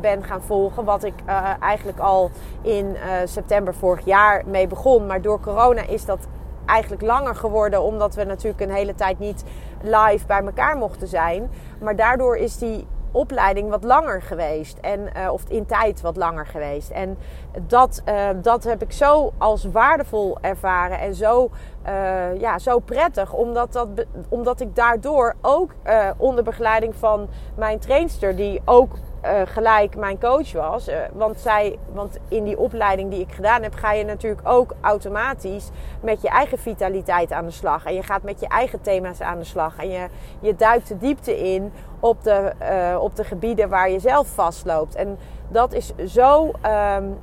ben 0.01 0.25
gaan 0.25 0.43
volgen, 0.43 0.85
wat 0.85 1.05
ik 1.05 1.15
eigenlijk 1.61 1.99
al 1.99 2.31
in 2.61 2.97
september 3.25 3.75
vorig 3.75 4.05
jaar 4.05 4.43
mee 4.47 4.67
begon, 4.67 5.07
maar 5.07 5.23
door 5.23 5.41
corona 5.41 5.83
is 5.87 6.05
dat 6.05 6.27
eigenlijk 6.73 7.03
langer 7.03 7.35
geworden, 7.35 7.83
omdat 7.83 8.15
we 8.15 8.25
natuurlijk 8.25 8.63
een 8.63 8.75
hele 8.75 8.95
tijd 8.95 9.19
niet 9.19 9.45
live 9.83 10.27
bij 10.27 10.43
elkaar 10.45 10.77
mochten 10.77 11.09
zijn. 11.09 11.51
Maar 11.81 11.97
daardoor 11.97 12.37
is 12.37 12.59
die 12.59 12.87
opleiding 13.13 13.71
wat 13.71 13.85
langer 13.85 14.23
geweest. 14.23 14.79
En, 14.79 15.01
uh, 15.01 15.33
of 15.33 15.45
in 15.49 15.67
tijd 15.67 16.01
wat 16.01 16.17
langer 16.17 16.47
geweest. 16.47 16.91
En 16.91 17.19
dat, 17.67 18.03
uh, 18.09 18.29
dat 18.43 18.65
heb 18.65 18.83
ik 18.83 18.93
zo 18.93 19.33
als 19.39 19.65
waardevol 19.65 20.39
ervaren. 20.41 20.99
En 20.99 21.15
zo, 21.15 21.51
uh, 21.87 22.41
ja, 22.41 22.59
zo 22.59 22.79
prettig. 22.79 23.33
Omdat, 23.33 23.73
dat, 23.73 23.89
omdat 24.29 24.61
ik 24.61 24.77
daardoor 24.77 25.35
ook 25.41 25.71
onder 26.17 26.45
begeleiding 26.45 26.95
van 26.95 27.29
mijn 27.55 27.79
trainster... 27.79 28.37
die 28.37 28.63
ook 28.65 28.97
uh, 29.25 29.41
gelijk 29.45 29.97
mijn 29.97 30.21
coach 30.21 30.53
was. 30.53 30.89
Uh, 30.89 30.97
want, 31.13 31.41
zij, 31.41 31.79
want 31.93 32.19
in 32.29 32.45
die 32.45 32.59
opleiding 32.59 33.11
die 33.11 33.21
ik 33.21 33.33
gedaan 33.33 33.63
heb, 33.63 33.75
ga 33.75 33.93
je 33.93 34.05
natuurlijk 34.05 34.49
ook 34.49 34.75
automatisch 34.81 35.71
met 36.01 36.23
je 36.23 36.29
eigen 36.29 36.59
vitaliteit 36.59 37.33
aan 37.33 37.45
de 37.45 37.51
slag. 37.51 37.85
En 37.85 37.95
je 37.95 38.03
gaat 38.03 38.23
met 38.23 38.41
je 38.41 38.49
eigen 38.49 38.81
thema's 38.81 39.21
aan 39.21 39.39
de 39.39 39.45
slag. 39.45 39.79
En 39.79 39.91
je, 39.91 40.09
je 40.41 40.57
duikt 40.57 40.89
de 40.89 40.99
diepte 40.99 41.39
in 41.39 41.73
op 42.01 42.23
de, 42.23 42.53
uh, 42.63 43.03
op 43.03 43.17
de 43.17 43.25
gebieden 43.25 43.69
waar 43.69 43.91
je 43.91 43.99
zelf 43.99 44.29
vastloopt. 44.29 44.95
En 44.95 45.19
dat 45.49 45.73
is 45.73 45.93
zo. 46.07 46.51
Um, 46.97 47.19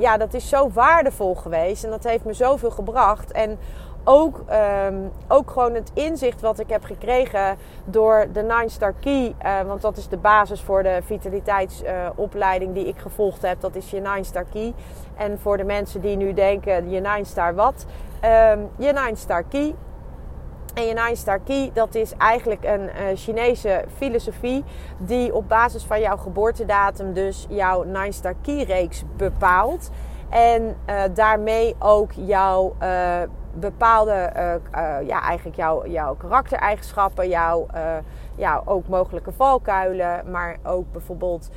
ja, 0.00 0.16
dat 0.16 0.34
is 0.34 0.48
zo 0.48 0.70
waardevol 0.70 1.34
geweest. 1.34 1.84
En 1.84 1.90
dat 1.90 2.04
heeft 2.04 2.24
me 2.24 2.32
zoveel 2.32 2.70
gebracht. 2.70 3.32
En 3.32 3.58
ook, 4.04 4.44
um, 4.86 5.10
ook 5.28 5.50
gewoon 5.50 5.74
het 5.74 5.90
inzicht 5.94 6.40
wat 6.40 6.58
ik 6.58 6.68
heb 6.68 6.84
gekregen 6.84 7.56
door 7.84 8.26
de 8.32 8.42
Nine 8.42 8.68
Star 8.68 8.94
Key. 9.00 9.34
Uh, 9.44 9.60
want 9.60 9.80
dat 9.82 9.96
is 9.96 10.08
de 10.08 10.16
basis 10.16 10.60
voor 10.62 10.82
de 10.82 11.00
vitaliteitsopleiding 11.04 12.74
die 12.74 12.86
ik 12.86 12.98
gevolgd 12.98 13.42
heb. 13.42 13.60
Dat 13.60 13.74
is 13.74 13.90
je 13.90 14.00
Nine 14.00 14.24
Star 14.24 14.44
Key. 14.52 14.74
En 15.16 15.38
voor 15.38 15.56
de 15.56 15.64
mensen 15.64 16.00
die 16.00 16.16
nu 16.16 16.32
denken, 16.32 16.90
je 16.90 17.00
Nine 17.00 17.24
Star 17.24 17.54
wat? 17.54 17.86
Um, 18.24 18.68
je 18.76 18.92
Nine 18.92 19.16
Star 19.16 19.42
Key 19.42 19.74
En 20.74 20.86
je 20.86 20.94
Nine 20.94 21.16
Star 21.16 21.38
Key, 21.38 21.70
dat 21.74 21.94
is 21.94 22.12
eigenlijk 22.16 22.64
een 22.64 22.80
uh, 22.80 22.90
Chinese 23.14 23.84
filosofie 23.96 24.64
die 24.98 25.34
op 25.34 25.48
basis 25.48 25.84
van 25.84 26.00
jouw 26.00 26.16
geboortedatum 26.16 27.12
dus 27.12 27.46
jouw 27.48 27.82
Nine 27.82 28.12
Star 28.12 28.34
Key 28.42 28.62
reeks 28.62 29.02
bepaalt. 29.16 29.90
En 30.28 30.76
uh, 30.86 31.02
daarmee 31.14 31.74
ook 31.78 32.12
jouw 32.12 32.74
bepaalde, 33.54 34.30
ja, 35.06 35.22
eigenlijk 35.22 35.56
jouw, 35.56 35.86
jouw 35.86 36.14
karaktereigenschappen, 36.14 37.28
jouw, 37.28 37.66
jouw 38.34 38.62
ook 38.64 38.88
mogelijke 38.88 39.32
valkuilen, 39.32 40.30
maar 40.30 40.56
ook 40.62 40.92
bijvoorbeeld 40.92 41.50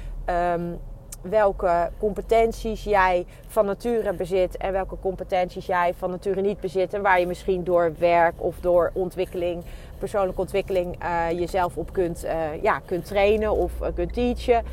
um, 0.55 0.79
welke 1.21 1.89
competenties 1.99 2.83
jij 2.83 3.25
van 3.47 3.65
nature 3.65 4.13
bezit 4.13 4.57
en 4.57 4.71
welke 4.71 4.95
competenties 5.01 5.65
jij 5.65 5.93
van 5.97 6.09
nature 6.09 6.41
niet 6.41 6.59
bezit. 6.59 6.93
En 6.93 7.01
waar 7.01 7.19
je 7.19 7.27
misschien 7.27 7.63
door 7.63 7.93
werk 7.99 8.33
of 8.37 8.59
door 8.59 8.91
ontwikkeling, 8.93 9.63
persoonlijke 9.99 10.41
ontwikkeling, 10.41 10.97
jezelf 11.29 11.77
op 11.77 11.93
kunt, 11.93 12.25
ja, 12.61 12.79
kunt 12.85 13.05
trainen 13.05 13.51
of 13.51 13.71
kunt 13.95 14.13
teachen. 14.13 14.63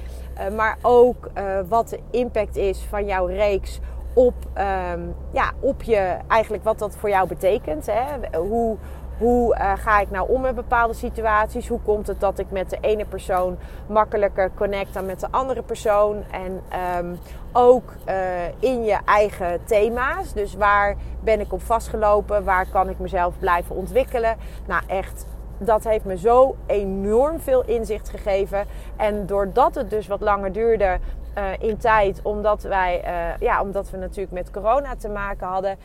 maar 0.56 0.78
ook 0.82 1.30
wat 1.68 1.88
de 1.88 2.00
impact 2.10 2.56
is 2.56 2.78
van 2.88 3.06
jouw 3.06 3.26
reeks 3.26 3.80
op, 4.24 4.34
um, 4.44 5.14
ja, 5.30 5.52
op 5.60 5.82
je, 5.82 6.16
eigenlijk 6.28 6.64
wat 6.64 6.78
dat 6.78 6.96
voor 6.96 7.08
jou 7.08 7.28
betekent. 7.28 7.86
Hè? 7.86 8.38
Hoe 8.38 8.76
hoe 9.18 9.56
uh, 9.56 9.72
ga 9.76 10.00
ik 10.00 10.10
nou 10.10 10.28
om 10.28 10.40
met 10.40 10.54
bepaalde 10.54 10.94
situaties? 10.94 11.68
Hoe 11.68 11.80
komt 11.80 12.06
het 12.06 12.20
dat 12.20 12.38
ik 12.38 12.50
met 12.50 12.70
de 12.70 12.78
ene 12.80 13.04
persoon 13.04 13.58
makkelijker 13.86 14.50
connect 14.54 14.94
dan 14.94 15.06
met 15.06 15.20
de 15.20 15.26
andere 15.30 15.62
persoon? 15.62 16.24
En 16.30 16.60
um, 16.98 17.18
ook 17.52 17.92
uh, 18.08 18.14
in 18.58 18.84
je 18.84 18.98
eigen 19.04 19.64
thema's. 19.64 20.32
Dus 20.32 20.54
waar 20.54 20.96
ben 21.20 21.40
ik 21.40 21.52
op 21.52 21.62
vastgelopen? 21.62 22.44
Waar 22.44 22.66
kan 22.72 22.88
ik 22.88 22.98
mezelf 22.98 23.34
blijven 23.38 23.76
ontwikkelen? 23.76 24.36
Nou, 24.66 24.82
echt 24.86 25.26
dat 25.58 25.84
heeft 25.84 26.04
me 26.04 26.18
zo 26.18 26.56
enorm 26.66 27.40
veel 27.40 27.64
inzicht 27.64 28.08
gegeven. 28.08 28.66
En 28.96 29.26
doordat 29.26 29.74
het 29.74 29.90
dus 29.90 30.06
wat 30.06 30.20
langer 30.20 30.52
duurde 30.52 30.98
uh, 31.40 31.68
in 31.68 31.76
tijd, 31.76 32.20
omdat, 32.22 32.62
wij, 32.62 33.02
uh, 33.04 33.40
ja, 33.40 33.62
omdat 33.62 33.90
we 33.90 33.96
natuurlijk 33.96 34.32
met 34.32 34.50
corona 34.50 34.96
te 34.96 35.08
maken 35.08 35.46
hadden, 35.46 35.78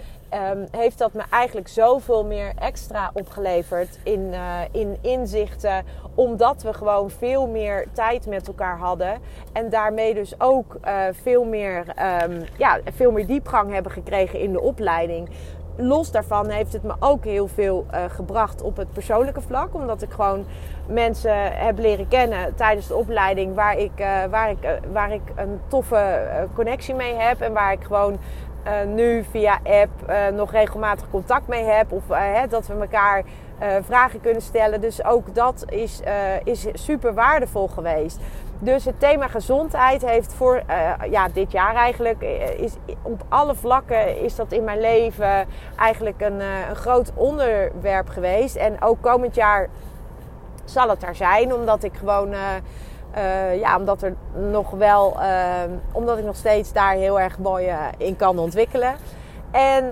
um, 0.52 0.68
heeft 0.72 0.98
dat 0.98 1.14
me 1.14 1.24
eigenlijk 1.30 1.68
zoveel 1.68 2.26
meer 2.26 2.54
extra 2.60 3.10
opgeleverd 3.14 4.00
in, 4.04 4.20
uh, 4.20 4.60
in 4.72 4.98
inzichten. 5.02 5.86
Omdat 6.16 6.64
we 6.64 6.74
gewoon 6.74 7.10
veel 7.10 7.48
meer 7.48 7.86
tijd 7.92 8.28
met 8.28 8.48
elkaar 8.48 8.78
hadden. 8.78 9.22
En 9.54 9.70
daarmee 9.70 10.14
dus 10.14 10.34
ook 10.38 10.78
veel, 11.12 11.44
meer, 11.44 11.86
um, 12.24 12.44
ja, 12.58 12.80
veel 12.94 13.12
meer 13.12 13.28
diepgang 13.28 13.74
hebben 13.74 13.92
gekregen 13.92 14.40
in 14.40 14.52
de 14.52 14.62
opleiding 14.62 15.30
los 15.78 16.12
daarvan 16.12 16.50
heeft 16.50 16.74
het 16.74 16.84
me 16.84 16.94
ook 17.00 17.24
heel 17.24 17.48
veel 17.48 17.86
uh, 17.94 18.04
gebracht 18.08 18.62
op 18.62 18.78
het 18.78 18.92
persoonlijke 18.92 19.42
vlak. 19.42 19.74
Omdat 19.74 20.02
ik 20.02 20.12
gewoon 20.12 20.46
mensen 20.88 21.52
heb 21.52 21.78
leren 21.78 22.08
kennen 22.08 22.56
tijdens 22.56 22.88
de 22.88 22.96
opleiding 22.96 23.56
waar 23.56 23.78
ik, 23.78 23.92
uh, 24.00 24.24
waar 24.30 24.50
ik, 24.50 24.64
uh, 24.64 24.70
waar 24.92 25.14
ik 25.14 25.22
een 25.36 25.60
toffe 25.68 26.28
connectie 26.54 26.96
mee 26.96 27.14
heb. 27.14 27.42
En 27.42 27.54
waar 27.54 27.72
ik 27.72 27.84
gewoon 27.84 28.18
nu 28.88 29.24
via 29.32 29.60
app 29.64 30.14
nog 30.34 30.52
regelmatig 30.52 31.10
contact 31.10 31.48
mee 31.48 31.64
heb. 31.64 31.92
Of 31.92 32.04
hè, 32.08 32.48
dat 32.48 32.68
we 32.68 32.74
elkaar 32.74 33.24
vragen 33.82 34.22
kunnen 34.22 34.42
stellen. 34.42 34.82
Dus 34.82 35.04
ook 35.04 35.36
dat 35.36 35.64
is, 35.68 36.02
is 36.44 36.68
super 36.74 37.14
waardevol 37.14 37.68
geweest. 37.68 38.20
Dus 38.60 38.86
het 38.86 39.00
thema 39.00 39.28
gezondheid 39.28 40.06
heeft 40.06 40.34
voor 40.34 40.62
uh, 40.70 41.12
ja, 41.12 41.28
dit 41.34 41.52
jaar 41.52 41.76
eigenlijk, 41.76 42.22
eh, 42.22 42.60
is, 42.60 42.74
op 43.02 43.24
alle 43.30 43.56
vlakken 43.56 44.22
is 44.22 44.36
dat 44.36 44.52
in 44.52 44.64
mijn 44.64 44.80
leven 44.80 45.48
eigenlijk 45.78 46.22
een, 46.22 46.40
uh, 46.40 46.70
een 46.70 46.76
groot 46.76 47.12
onderwerp 47.16 48.10
geweest. 48.10 48.56
En 48.56 48.82
ook 48.82 49.02
komend 49.02 49.36
jaar 49.36 49.70
zal 50.66 50.90
het 50.90 51.02
daar 51.02 51.16
zijn, 51.16 51.54
omdat 51.54 51.84
ik 51.84 51.94
gewoon, 51.98 52.34
ja, 53.60 53.78
omdat 53.78 54.02
er 54.02 54.16
nog 54.50 54.70
wel, 54.70 55.18
omdat 55.92 56.18
ik 56.18 56.26
nog 56.26 56.36
steeds 56.36 56.74
daar 56.74 56.94
heel 56.94 57.20
erg 57.20 57.38
mooi 57.38 57.72
in 57.98 58.16
kan 58.16 58.40
ontwikkelen. 58.40 58.94
En 59.52 59.92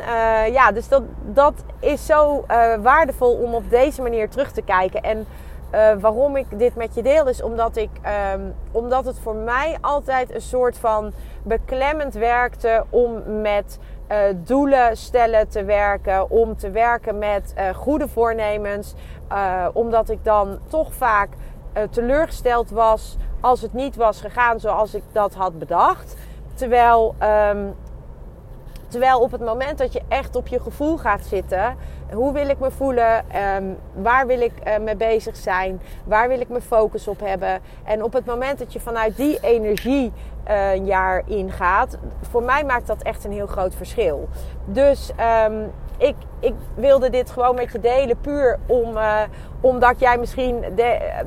ja, 0.51 0.71
dus 0.71 0.87
dat, 0.87 1.03
dat 1.21 1.53
is 1.79 2.05
zo 2.05 2.45
waardevol 2.81 3.33
om 3.33 3.53
op 3.53 3.69
deze 3.69 4.01
manier 4.01 4.29
terug 4.29 4.51
te 4.51 4.61
kijken. 4.61 5.01
En 5.01 5.27
uh, 5.73 5.91
waarom 5.99 6.35
ik 6.35 6.59
dit 6.59 6.75
met 6.75 6.95
je 6.95 7.03
deel 7.03 7.27
is 7.27 7.41
omdat, 7.41 7.75
ik, 7.75 7.89
um, 8.35 8.55
omdat 8.71 9.05
het 9.05 9.19
voor 9.19 9.35
mij 9.35 9.77
altijd 9.81 10.33
een 10.33 10.41
soort 10.41 10.77
van 10.77 11.13
beklemmend 11.43 12.13
werkte 12.13 12.85
om 12.89 13.41
met 13.41 13.79
uh, 14.11 14.17
doelen 14.35 14.97
stellen 14.97 15.47
te 15.47 15.63
werken. 15.63 16.29
Om 16.29 16.57
te 16.57 16.71
werken 16.71 17.17
met 17.17 17.53
uh, 17.57 17.69
goede 17.69 18.07
voornemens. 18.07 18.93
omdat 19.73 20.09
ik 20.09 20.23
dan 20.23 20.59
toch 20.67 20.93
vaak 20.93 21.29
teleurgesteld 21.89 22.69
was 22.69 23.17
als 23.41 23.61
het 23.61 23.73
niet 23.73 23.95
was 23.95 24.21
gegaan 24.21 24.59
zoals 24.59 24.93
ik 24.93 25.03
dat 25.11 25.33
had 25.33 25.59
bedacht. 25.59 26.15
Terwijl 26.55 27.15
um, 27.51 27.75
Terwijl 28.93 29.19
op 29.19 29.31
het 29.31 29.41
moment 29.41 29.77
dat 29.77 29.93
je 29.93 30.01
echt 30.07 30.35
op 30.35 30.47
je 30.47 30.59
gevoel 30.59 30.97
gaat 30.97 31.25
zitten, 31.25 31.75
hoe 32.13 32.33
wil 32.33 32.49
ik 32.49 32.59
me 32.59 32.71
voelen? 32.71 33.25
Um, 33.57 33.77
waar 33.93 34.27
wil 34.27 34.41
ik 34.41 34.51
uh, 34.67 34.77
mee 34.77 34.95
bezig 34.95 35.35
zijn? 35.35 35.81
Waar 36.03 36.27
wil 36.27 36.39
ik 36.39 36.49
mijn 36.49 36.61
focus 36.61 37.07
op 37.07 37.19
hebben? 37.19 37.59
En 37.83 38.03
op 38.03 38.13
het 38.13 38.25
moment 38.25 38.59
dat 38.59 38.73
je 38.73 38.79
vanuit 38.79 39.17
die 39.17 39.37
energie 39.41 40.11
uh, 40.49 40.73
een 40.73 40.85
jaar 40.85 41.23
ingaat, 41.25 41.97
voor 42.21 42.43
mij 42.43 42.63
maakt 42.63 42.87
dat 42.87 43.01
echt 43.01 43.23
een 43.23 43.31
heel 43.31 43.47
groot 43.47 43.75
verschil. 43.75 44.27
Dus 44.65 45.11
um, 45.47 45.71
ik, 45.97 46.15
ik 46.43 46.53
wilde 46.75 47.09
dit 47.09 47.31
gewoon 47.31 47.55
met 47.55 47.71
je 47.71 47.79
delen, 47.79 48.17
puur 48.21 48.59
om, 48.65 48.97
uh, 48.97 49.21
omdat 49.61 49.99
jij 49.99 50.17
misschien 50.17 50.63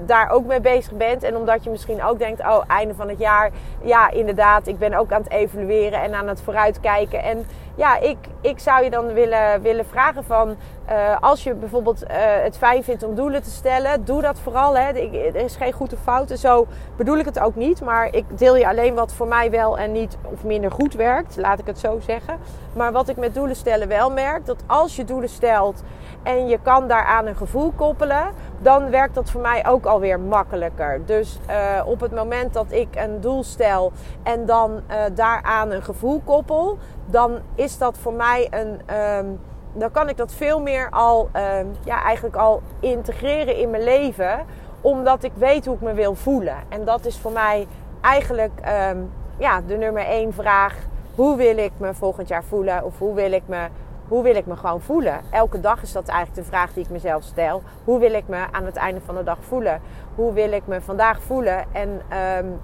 daar 0.06 0.30
ook 0.30 0.44
mee 0.44 0.61
bezig 0.61 0.92
bent. 0.92 1.23
En 1.23 1.37
omdat 1.37 1.64
je 1.64 1.70
misschien 1.70 2.04
ook 2.04 2.18
denkt, 2.18 2.40
oh, 2.40 2.62
einde 2.66 2.94
van 2.94 3.08
het 3.08 3.18
jaar. 3.18 3.50
Ja, 3.82 4.11
inderdaad, 4.11 4.66
ik 4.66 4.78
ben 4.78 4.94
ook 4.94 5.12
aan 5.12 5.23
het 5.23 5.30
evalueren 5.30 6.02
en 6.02 6.14
aan 6.14 6.28
het 6.28 6.40
vooruitkijken. 6.40 7.23
En 7.23 7.46
ja, 7.75 7.99
ik, 7.99 8.16
ik 8.40 8.58
zou 8.58 8.85
je 8.85 8.90
dan 8.90 9.12
willen, 9.12 9.62
willen 9.62 9.87
vragen 9.87 10.25
van... 10.25 10.56
Uh, 10.90 11.16
als 11.20 11.42
je 11.42 11.54
bijvoorbeeld 11.54 12.02
uh, 12.02 12.08
het 12.42 12.56
fijn 12.56 12.85
vindt 12.85 13.02
om 13.02 13.14
doelen 13.14 13.42
te 13.42 13.50
stellen, 13.50 14.04
doe 14.04 14.23
dat 14.23 14.38
vooral. 14.38 14.76
Hè. 14.76 14.88
Er 14.92 15.37
is 15.37 15.56
geen 15.56 15.73
goed 15.73 15.92
of 15.92 15.99
fout. 16.02 16.30
En 16.30 16.38
zo 16.38 16.66
bedoel 16.96 17.18
ik 17.18 17.25
het 17.25 17.40
ook 17.40 17.54
niet. 17.54 17.80
Maar 17.80 18.14
ik 18.14 18.38
deel 18.38 18.56
je 18.56 18.68
alleen 18.68 18.94
wat 18.94 19.12
voor 19.12 19.26
mij 19.26 19.50
wel 19.50 19.78
en 19.78 19.92
niet 19.92 20.16
of 20.23 20.44
minder 20.44 20.70
goed 20.70 20.94
werkt. 20.94 21.37
Laat 21.37 21.58
ik 21.58 21.66
het 21.66 21.78
zo 21.78 21.99
zeggen. 22.00 22.38
Maar 22.73 22.92
wat 22.92 23.08
ik 23.08 23.16
met 23.16 23.35
doelen 23.35 23.56
stellen 23.56 23.88
wel 23.88 24.11
merk, 24.11 24.46
dat 24.46 24.62
als 24.66 24.96
je 24.96 25.04
doelen 25.06 25.28
stelt 25.28 25.82
en 26.22 26.46
je 26.46 26.58
kan 26.62 26.88
daaraan 26.88 27.26
een 27.26 27.36
gevoel 27.36 27.72
koppelen, 27.76 28.30
dan 28.58 28.90
werkt 28.90 29.14
dat 29.14 29.30
voor 29.30 29.40
mij 29.40 29.66
ook 29.66 29.86
alweer 29.86 30.20
makkelijker. 30.20 31.00
Dus 31.04 31.38
uh, 31.50 31.86
op 31.86 32.00
het 32.00 32.14
moment 32.14 32.52
dat 32.52 32.72
ik 32.72 32.88
een 32.94 33.20
doel 33.20 33.42
stel 33.42 33.92
en 34.22 34.46
dan 34.46 34.70
uh, 34.90 34.96
daaraan 35.14 35.70
een 35.70 35.82
gevoel 35.82 36.20
koppel, 36.25 36.78
dan 37.04 37.38
is 37.54 37.78
dat 37.78 37.98
voor 37.98 38.12
mij 38.12 38.48
een. 38.50 38.96
Um, 39.18 39.40
dan 39.72 39.90
kan 39.90 40.08
ik 40.08 40.16
dat 40.16 40.32
veel 40.32 40.60
meer 40.60 40.90
al, 40.90 41.28
um, 41.58 41.72
ja, 41.84 42.02
eigenlijk 42.02 42.36
al 42.36 42.62
integreren 42.80 43.56
in 43.56 43.70
mijn 43.70 43.82
leven, 43.82 44.44
omdat 44.80 45.22
ik 45.22 45.32
weet 45.34 45.66
hoe 45.66 45.75
ik 45.75 45.80
me 45.80 45.92
wil 45.92 46.14
voelen. 46.14 46.56
En 46.68 46.84
dat 46.84 47.04
is 47.04 47.18
voor 47.18 47.32
mij 47.32 47.66
eigenlijk 48.00 48.60
um, 48.90 49.10
ja, 49.36 49.60
de 49.66 49.76
nummer 49.76 50.06
één 50.06 50.32
vraag. 50.32 50.76
Hoe 51.14 51.36
wil 51.36 51.56
ik 51.56 51.72
me 51.76 51.94
volgend 51.94 52.28
jaar 52.28 52.44
voelen? 52.44 52.84
Of 52.84 52.98
hoe 52.98 53.14
wil 53.14 53.32
ik 53.32 53.42
me 53.46 53.66
hoe 54.08 54.22
wil 54.22 54.34
ik 54.34 54.46
me 54.46 54.56
gewoon 54.56 54.80
voelen? 54.80 55.20
Elke 55.30 55.60
dag 55.60 55.82
is 55.82 55.92
dat 55.92 56.08
eigenlijk 56.08 56.38
de 56.44 56.50
vraag 56.50 56.72
die 56.72 56.84
ik 56.84 56.90
mezelf 56.90 57.22
stel. 57.22 57.62
Hoe 57.84 57.98
wil 57.98 58.12
ik 58.12 58.28
me 58.28 58.46
aan 58.52 58.64
het 58.64 58.76
einde 58.76 59.00
van 59.00 59.14
de 59.14 59.22
dag 59.22 59.38
voelen? 59.40 59.80
Hoe 60.14 60.32
wil 60.32 60.52
ik 60.52 60.66
me 60.66 60.80
vandaag 60.80 61.22
voelen? 61.22 61.64
En 61.72 62.02
um, 62.38 62.60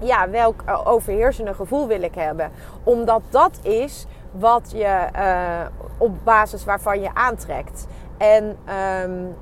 ja, 0.00 0.30
welk 0.30 0.62
overheersende 0.84 1.54
gevoel 1.54 1.86
wil 1.86 2.02
ik 2.02 2.14
hebben? 2.14 2.50
Omdat 2.82 3.22
dat 3.28 3.58
is 3.62 4.06
wat 4.30 4.70
je 4.74 5.08
uh, 5.16 5.66
op 5.98 6.24
basis 6.24 6.64
waarvan 6.64 7.00
je 7.00 7.14
aantrekt. 7.14 7.86
En 8.18 8.56
um, 9.04 9.36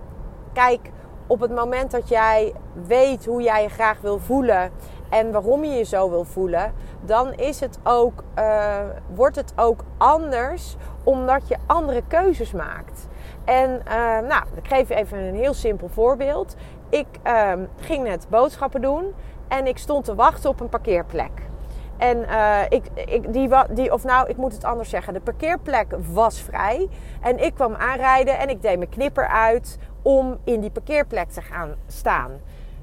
kijk, 0.52 0.90
op 1.26 1.40
het 1.40 1.54
moment 1.54 1.90
dat 1.90 2.08
jij 2.08 2.52
weet 2.86 3.26
hoe 3.26 3.42
jij 3.42 3.62
je 3.62 3.68
graag 3.68 4.00
wil 4.00 4.18
voelen 4.18 4.70
en 5.10 5.32
waarom 5.32 5.64
je 5.64 5.70
je 5.70 5.84
zo 5.84 6.10
wil 6.10 6.24
voelen, 6.24 6.72
dan 7.00 7.34
is 7.34 7.60
het 7.60 7.78
ook, 7.82 8.24
uh, 8.38 8.78
wordt 9.14 9.36
het 9.36 9.52
ook 9.56 9.84
anders 9.96 10.76
omdat 11.04 11.48
je 11.48 11.56
andere 11.66 12.02
keuzes 12.08 12.52
maakt. 12.52 13.08
En 13.44 13.70
uh, 13.70 13.94
nou, 14.28 14.44
ik 14.54 14.68
geef 14.68 14.88
je 14.88 14.94
even 14.94 15.18
een 15.18 15.34
heel 15.34 15.54
simpel 15.54 15.88
voorbeeld. 15.88 16.56
Ik 16.88 17.06
uh, 17.26 17.52
ging 17.76 18.04
net 18.04 18.26
boodschappen 18.28 18.80
doen 18.80 19.14
en 19.48 19.66
ik 19.66 19.78
stond 19.78 20.04
te 20.04 20.14
wachten 20.14 20.50
op 20.50 20.60
een 20.60 20.68
parkeerplek. 20.68 21.48
En 21.96 22.18
uh, 22.18 22.60
ik, 22.68 22.84
ik, 22.94 23.32
die, 23.32 23.48
die, 23.70 23.92
of 23.92 24.04
nou, 24.04 24.28
ik 24.28 24.36
moet 24.36 24.52
het 24.52 24.64
anders 24.64 24.90
zeggen. 24.90 25.14
De 25.14 25.20
parkeerplek 25.20 25.94
was 26.12 26.40
vrij. 26.40 26.88
En 27.20 27.44
ik 27.44 27.54
kwam 27.54 27.74
aanrijden 27.74 28.38
en 28.38 28.48
ik 28.48 28.62
deed 28.62 28.78
mijn 28.78 28.90
knipper 28.90 29.28
uit 29.28 29.78
om 30.02 30.38
in 30.44 30.60
die 30.60 30.70
parkeerplek 30.70 31.28
te 31.28 31.42
gaan 31.42 31.74
staan. 31.86 32.30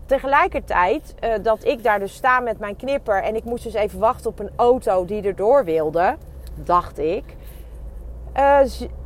Tegelijkertijd 0.07 1.15
uh, 1.23 1.33
dat 1.41 1.65
ik 1.65 1.83
daar 1.83 1.99
dus 1.99 2.13
sta 2.13 2.39
met 2.39 2.59
mijn 2.59 2.75
knipper 2.75 3.23
en 3.23 3.35
ik 3.35 3.43
moest 3.43 3.63
dus 3.63 3.73
even 3.73 3.99
wachten 3.99 4.29
op 4.29 4.39
een 4.39 4.49
auto 4.55 5.05
die 5.05 5.21
erdoor 5.21 5.65
wilde, 5.65 6.15
dacht 6.55 6.99
ik. 6.99 7.23
uh, 8.37 8.59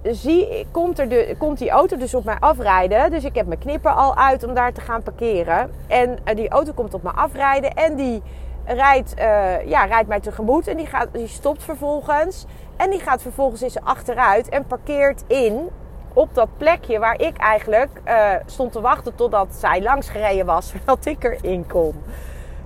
zie, 0.04 0.68
komt, 0.72 1.00
er 1.00 1.10
de, 1.10 1.36
komt 1.38 1.58
die 1.58 1.70
auto 1.70 1.98
dus 1.98 2.14
op 2.14 2.24
mij 2.24 2.38
afrijden. 2.40 3.12
Dus 3.12 3.24
ik 3.24 3.36
heb 3.36 3.48
mijn 3.48 3.60
knipper 3.60 3.92
al 3.92 4.16
uit 4.16 4.44
om 4.44 4.54
daar 4.54 4.74
te 4.74 4.82
gaan 4.82 5.04
parkeren. 5.04 5.72
En 5.88 6.10
uh, 6.26 6.36
die 6.36 6.50
auto 6.50 6.72
komt 6.74 6.94
op 6.94 7.04
me 7.04 7.12
afrijden 7.12 7.74
en 7.74 7.96
die 7.96 8.22
rijdt, 8.66 9.14
ja, 9.66 9.86
rijdt 9.86 10.08
mij 10.08 10.20
tegemoet. 10.20 10.68
En 10.68 10.78
die, 10.78 10.86
gaat, 10.86 11.08
die 11.12 11.28
stopt 11.28 11.64
vervolgens. 11.64 12.46
En 12.78 12.90
die 12.90 13.00
gaat 13.00 13.22
vervolgens 13.22 13.62
eens 13.62 13.82
achteruit 13.84 14.50
en 14.50 14.66
parkeert 14.66 15.24
in 15.28 15.70
op 16.14 16.36
dat 16.36 16.48
plekje 16.58 17.00
waar 17.00 17.20
ik 17.20 17.38
eigenlijk 17.38 17.90
stond 18.46 18.72
te 18.72 18.82
wachten 18.82 19.16
totdat 19.16 19.48
zij 19.54 19.82
langs 19.82 20.10
gereden 20.10 20.46
was, 20.46 20.70
zodat 20.78 21.06
ik 21.06 21.24
erin 21.24 21.68
kon. 21.68 22.04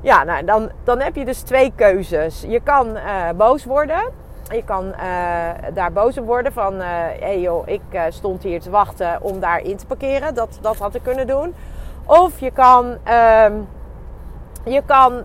Ja, 0.01 0.23
nou, 0.23 0.45
dan, 0.45 0.69
dan 0.83 0.99
heb 0.99 1.15
je 1.15 1.25
dus 1.25 1.41
twee 1.41 1.73
keuzes. 1.75 2.43
Je 2.47 2.59
kan 2.59 2.97
boos 3.35 3.65
worden 3.65 4.23
je 4.53 4.63
kan 4.63 4.85
uh, 4.85 5.49
daar 5.73 5.91
boos 5.91 6.17
op 6.17 6.25
worden 6.25 6.53
van... 6.53 6.79
hé 6.79 7.17
hey 7.19 7.39
joh, 7.39 7.67
ik 7.67 7.81
stond 8.09 8.43
hier 8.43 8.61
te 8.61 8.69
wachten 8.69 9.21
om 9.21 9.39
daar 9.39 9.61
in 9.61 9.77
te 9.77 9.85
parkeren. 9.85 10.33
Dat, 10.33 10.57
dat 10.61 10.77
had 10.77 10.95
ik 10.95 11.03
kunnen 11.03 11.27
doen. 11.27 11.55
Of 12.05 12.39
je 12.39 12.51
kan... 12.51 12.97
je 14.63 14.81
kan 14.85 15.23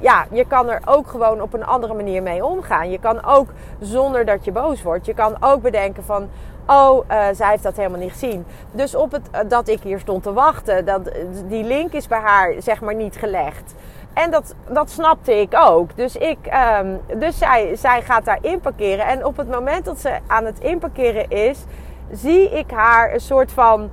ja, 0.00 0.26
je 0.30 0.44
kan 0.46 0.70
er 0.70 0.80
ook 0.84 1.08
gewoon 1.08 1.40
op 1.40 1.54
een 1.54 1.64
andere 1.64 1.94
manier 1.94 2.22
mee 2.22 2.44
omgaan. 2.44 2.90
Je 2.90 2.98
kan 2.98 3.24
ook 3.24 3.48
zonder 3.80 4.24
dat 4.24 4.44
je 4.44 4.52
boos 4.52 4.82
wordt. 4.82 5.06
Je 5.06 5.14
kan 5.14 5.36
ook 5.40 5.62
bedenken 5.62 6.04
van... 6.04 6.28
Oh, 6.66 7.04
uh, 7.10 7.24
zij 7.32 7.50
heeft 7.50 7.62
dat 7.62 7.76
helemaal 7.76 7.98
niet 7.98 8.12
gezien. 8.12 8.44
Dus 8.70 8.94
op 8.94 9.12
het 9.12 9.50
dat 9.50 9.68
ik 9.68 9.80
hier 9.80 9.98
stond 9.98 10.22
te 10.22 10.32
wachten, 10.32 10.84
dat, 10.84 11.00
die 11.48 11.64
link 11.64 11.92
is 11.92 12.08
bij 12.08 12.20
haar 12.20 12.54
zeg 12.58 12.80
maar 12.80 12.94
niet 12.94 13.16
gelegd. 13.16 13.74
En 14.12 14.30
dat, 14.30 14.54
dat 14.68 14.90
snapte 14.90 15.40
ik 15.40 15.54
ook. 15.56 15.96
Dus, 15.96 16.16
ik, 16.16 16.38
um, 16.80 17.00
dus 17.18 17.38
zij, 17.38 17.76
zij 17.76 18.02
gaat 18.02 18.24
daar 18.24 18.38
inparkeren. 18.40 19.06
En 19.06 19.24
op 19.24 19.36
het 19.36 19.48
moment 19.48 19.84
dat 19.84 20.00
ze 20.00 20.18
aan 20.26 20.44
het 20.44 20.58
inparkeren 20.58 21.30
is, 21.30 21.64
zie 22.10 22.50
ik 22.50 22.70
haar 22.70 23.12
een 23.12 23.20
soort 23.20 23.52
van 23.52 23.90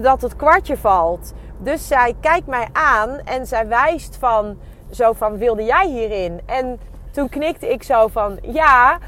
dat 0.00 0.22
het 0.22 0.36
kwartje 0.36 0.76
valt. 0.76 1.32
Dus 1.58 1.86
zij 1.86 2.14
kijkt 2.20 2.46
mij 2.46 2.68
aan 2.72 3.20
en 3.24 3.46
zij 3.46 3.68
wijst 3.68 4.16
van 4.16 4.58
zo 4.90 5.12
van 5.12 5.38
wilde 5.38 5.64
jij 5.64 5.86
hierin? 5.86 6.40
En 6.46 6.80
toen 7.10 7.28
knikte 7.28 7.68
ik 7.68 7.82
zo 7.82 8.08
van 8.08 8.38
ja, 8.42 8.98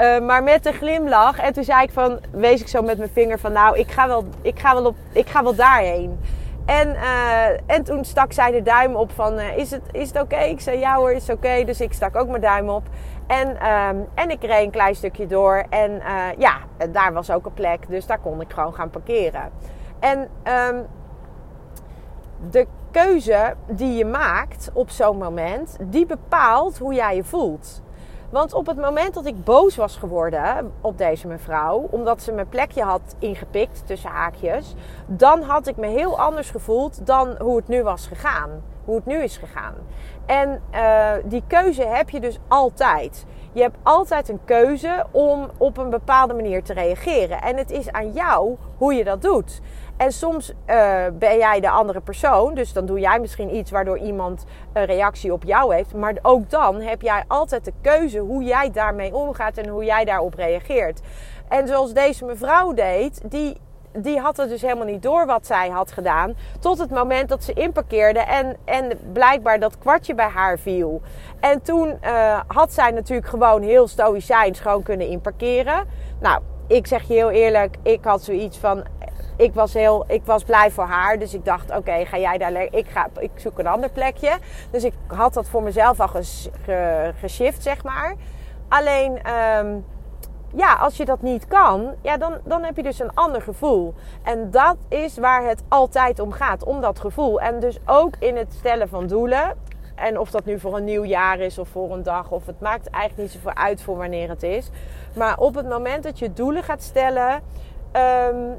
uh, 0.00 0.26
maar 0.26 0.42
met 0.42 0.66
een 0.66 0.72
glimlach. 0.72 1.38
En 1.38 1.52
toen 1.52 1.64
zei 1.64 1.82
ik 1.82 1.90
van, 1.90 2.20
wees 2.30 2.60
ik 2.60 2.68
zo 2.68 2.82
met 2.82 2.98
mijn 2.98 3.10
vinger 3.12 3.38
van 3.38 3.52
nou, 3.52 3.78
ik 3.78 3.90
ga 3.90 4.06
wel, 4.06 4.24
ik 4.42 4.58
ga 4.58 4.74
wel, 4.74 4.86
op, 4.86 4.96
ik 5.12 5.28
ga 5.28 5.42
wel 5.42 5.54
daarheen. 5.54 6.20
En, 6.66 6.88
uh, 6.88 7.46
en 7.66 7.84
toen 7.84 8.04
stak 8.04 8.32
zij 8.32 8.50
de 8.50 8.62
duim 8.62 8.96
op 8.96 9.12
van, 9.12 9.38
uh, 9.38 9.56
is 9.56 9.70
het, 9.70 9.82
is 9.92 10.08
het 10.08 10.22
oké? 10.22 10.36
Ik 10.36 10.60
zei, 10.60 10.78
ja 10.78 10.94
hoor, 10.94 11.12
is 11.12 11.30
oké. 11.30 11.64
Dus 11.64 11.80
ik 11.80 11.92
stak 11.92 12.16
ook 12.16 12.28
mijn 12.28 12.42
duim 12.42 12.68
op. 12.68 12.82
En, 13.26 13.48
um, 13.48 14.08
en 14.14 14.30
ik 14.30 14.42
reed 14.44 14.64
een 14.64 14.70
klein 14.70 14.94
stukje 14.94 15.26
door. 15.26 15.64
En 15.70 16.02
ja, 16.38 16.58
daar 16.90 17.12
was 17.12 17.30
ook 17.30 17.46
een 17.46 17.54
plek. 17.54 17.88
Dus 17.88 18.06
daar 18.06 18.18
kon 18.18 18.40
ik 18.40 18.52
gewoon 18.52 18.74
gaan 18.74 18.90
parkeren. 18.90 19.50
En 20.00 20.28
um, 20.68 20.86
de 22.50 22.66
keuze 22.90 23.54
die 23.66 23.96
je 23.96 24.04
maakt 24.04 24.70
op 24.72 24.90
zo'n 24.90 25.18
moment, 25.18 25.76
die 25.82 26.06
bepaalt 26.06 26.78
hoe 26.78 26.94
jij 26.94 27.16
je 27.16 27.24
voelt. 27.24 27.82
Want 28.30 28.52
op 28.52 28.66
het 28.66 28.76
moment 28.76 29.14
dat 29.14 29.26
ik 29.26 29.44
boos 29.44 29.76
was 29.76 29.96
geworden 29.96 30.72
op 30.80 30.98
deze 30.98 31.26
mevrouw, 31.26 31.88
omdat 31.90 32.22
ze 32.22 32.32
mijn 32.32 32.48
plekje 32.48 32.82
had 32.82 33.16
ingepikt 33.18 33.86
tussen 33.86 34.10
haakjes, 34.10 34.74
dan 35.06 35.42
had 35.42 35.66
ik 35.66 35.76
me 35.76 35.86
heel 35.86 36.20
anders 36.20 36.50
gevoeld 36.50 37.06
dan 37.06 37.36
hoe 37.38 37.56
het 37.56 37.68
nu 37.68 37.82
was 37.82 38.06
gegaan. 38.06 38.50
Hoe 38.84 38.96
het 38.96 39.06
nu 39.06 39.22
is 39.22 39.36
gegaan. 39.36 39.74
En 40.26 40.62
uh, 40.74 41.10
die 41.24 41.42
keuze 41.46 41.86
heb 41.86 42.10
je 42.10 42.20
dus 42.20 42.38
altijd. 42.48 43.24
Je 43.58 43.64
hebt 43.64 43.78
altijd 43.82 44.28
een 44.28 44.40
keuze 44.44 45.06
om 45.10 45.50
op 45.56 45.76
een 45.76 45.90
bepaalde 45.90 46.34
manier 46.34 46.62
te 46.62 46.72
reageren. 46.72 47.42
En 47.42 47.56
het 47.56 47.70
is 47.70 47.90
aan 47.90 48.12
jou 48.12 48.56
hoe 48.76 48.94
je 48.94 49.04
dat 49.04 49.22
doet. 49.22 49.60
En 49.96 50.12
soms 50.12 50.50
uh, 50.50 51.04
ben 51.12 51.38
jij 51.38 51.60
de 51.60 51.70
andere 51.70 52.00
persoon. 52.00 52.54
Dus 52.54 52.72
dan 52.72 52.86
doe 52.86 53.00
jij 53.00 53.20
misschien 53.20 53.54
iets 53.56 53.70
waardoor 53.70 53.98
iemand 53.98 54.44
een 54.72 54.84
reactie 54.84 55.32
op 55.32 55.44
jou 55.44 55.74
heeft. 55.74 55.94
Maar 55.94 56.16
ook 56.22 56.50
dan 56.50 56.80
heb 56.80 57.02
jij 57.02 57.24
altijd 57.28 57.64
de 57.64 57.72
keuze 57.80 58.18
hoe 58.18 58.42
jij 58.42 58.70
daarmee 58.70 59.14
omgaat 59.14 59.56
en 59.56 59.68
hoe 59.68 59.84
jij 59.84 60.04
daarop 60.04 60.34
reageert. 60.34 61.00
En 61.48 61.68
zoals 61.68 61.92
deze 61.92 62.24
mevrouw 62.24 62.72
deed, 62.72 63.20
die, 63.30 63.56
die 63.92 64.18
had 64.18 64.36
het 64.36 64.48
dus 64.48 64.62
helemaal 64.62 64.86
niet 64.86 65.02
door 65.02 65.26
wat 65.26 65.46
zij 65.46 65.68
had 65.68 65.92
gedaan. 65.92 66.34
Tot 66.60 66.78
het 66.78 66.90
moment 66.90 67.28
dat 67.28 67.44
ze 67.44 67.52
inparkeerde 67.52 68.18
en, 68.20 68.56
en 68.64 68.98
blijkbaar 69.12 69.60
dat 69.60 69.78
kwartje 69.78 70.14
bij 70.14 70.28
haar 70.28 70.58
viel. 70.58 71.00
En 71.40 71.62
toen 71.62 71.98
uh, 72.04 72.40
had 72.46 72.72
zij 72.72 72.90
natuurlijk 72.90 73.28
gewoon 73.28 73.62
heel 73.62 73.88
stoïcijns 73.88 74.60
gewoon 74.60 74.82
kunnen 74.82 75.08
inparkeren. 75.08 75.86
Nou, 76.20 76.42
ik 76.66 76.86
zeg 76.86 77.02
je 77.02 77.14
heel 77.14 77.30
eerlijk, 77.30 77.76
ik 77.82 78.04
had 78.04 78.22
zoiets 78.22 78.58
van 78.58 78.84
ik 79.38 79.54
was, 79.54 79.74
heel, 79.74 80.04
ik 80.08 80.24
was 80.24 80.44
blij 80.44 80.70
voor 80.70 80.84
haar. 80.84 81.18
Dus 81.18 81.34
ik 81.34 81.44
dacht, 81.44 81.76
oké, 81.76 82.04
ga 82.04 82.18
jij 82.18 82.38
daar... 82.38 82.52
Ik, 82.70 82.86
ga, 82.88 83.08
ik 83.18 83.30
zoek 83.34 83.58
een 83.58 83.66
ander 83.66 83.90
plekje. 83.90 84.38
Dus 84.70 84.84
ik 84.84 84.92
had 85.06 85.34
dat 85.34 85.48
voor 85.48 85.62
mezelf 85.62 86.00
al 86.00 86.08
ges, 86.08 86.48
ge, 86.64 87.12
geshift, 87.20 87.62
zeg 87.62 87.84
maar. 87.84 88.14
Alleen, 88.68 89.20
um, 89.58 89.84
ja, 90.54 90.74
als 90.74 90.96
je 90.96 91.04
dat 91.04 91.22
niet 91.22 91.46
kan, 91.46 91.94
ja, 92.00 92.16
dan, 92.16 92.34
dan 92.44 92.62
heb 92.62 92.76
je 92.76 92.82
dus 92.82 92.98
een 92.98 93.14
ander 93.14 93.42
gevoel. 93.42 93.94
En 94.22 94.50
dat 94.50 94.76
is 94.88 95.18
waar 95.18 95.44
het 95.44 95.62
altijd 95.68 96.20
om 96.20 96.32
gaat, 96.32 96.64
om 96.64 96.80
dat 96.80 97.00
gevoel. 97.00 97.40
En 97.40 97.60
dus 97.60 97.78
ook 97.86 98.14
in 98.18 98.36
het 98.36 98.52
stellen 98.52 98.88
van 98.88 99.06
doelen. 99.06 99.56
En 99.94 100.18
of 100.18 100.30
dat 100.30 100.44
nu 100.44 100.60
voor 100.60 100.76
een 100.76 100.84
nieuw 100.84 101.04
jaar 101.04 101.38
is 101.38 101.58
of 101.58 101.68
voor 101.68 101.92
een 101.92 102.02
dag, 102.02 102.30
of 102.30 102.46
het 102.46 102.60
maakt 102.60 102.90
eigenlijk 102.90 103.22
niet 103.22 103.42
zoveel 103.42 103.62
uit 103.62 103.82
voor 103.82 103.96
wanneer 103.96 104.28
het 104.28 104.42
is. 104.42 104.70
Maar 105.14 105.38
op 105.38 105.54
het 105.54 105.68
moment 105.68 106.02
dat 106.02 106.18
je 106.18 106.32
doelen 106.32 106.62
gaat 106.62 106.82
stellen, 106.82 107.42
um, 107.92 108.58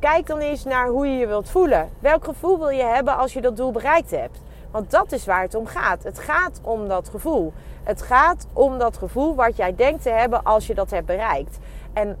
kijk 0.00 0.26
dan 0.26 0.38
eens 0.38 0.64
naar 0.64 0.88
hoe 0.88 1.06
je 1.06 1.18
je 1.18 1.26
wilt 1.26 1.48
voelen. 1.48 1.88
Welk 1.98 2.24
gevoel 2.24 2.58
wil 2.58 2.68
je 2.68 2.82
hebben 2.82 3.16
als 3.16 3.32
je 3.32 3.40
dat 3.40 3.56
doel 3.56 3.72
bereikt 3.72 4.10
hebt? 4.10 4.40
Want 4.70 4.90
dat 4.90 5.12
is 5.12 5.24
waar 5.24 5.42
het 5.42 5.54
om 5.54 5.66
gaat. 5.66 6.02
Het 6.02 6.18
gaat 6.18 6.60
om 6.62 6.88
dat 6.88 7.08
gevoel. 7.08 7.52
Het 7.82 8.02
gaat 8.02 8.46
om 8.52 8.78
dat 8.78 8.96
gevoel 8.96 9.34
wat 9.34 9.56
jij 9.56 9.74
denkt 9.74 10.02
te 10.02 10.10
hebben 10.10 10.42
als 10.42 10.66
je 10.66 10.74
dat 10.74 10.90
hebt 10.90 11.06
bereikt. 11.06 11.58
En 11.92 12.18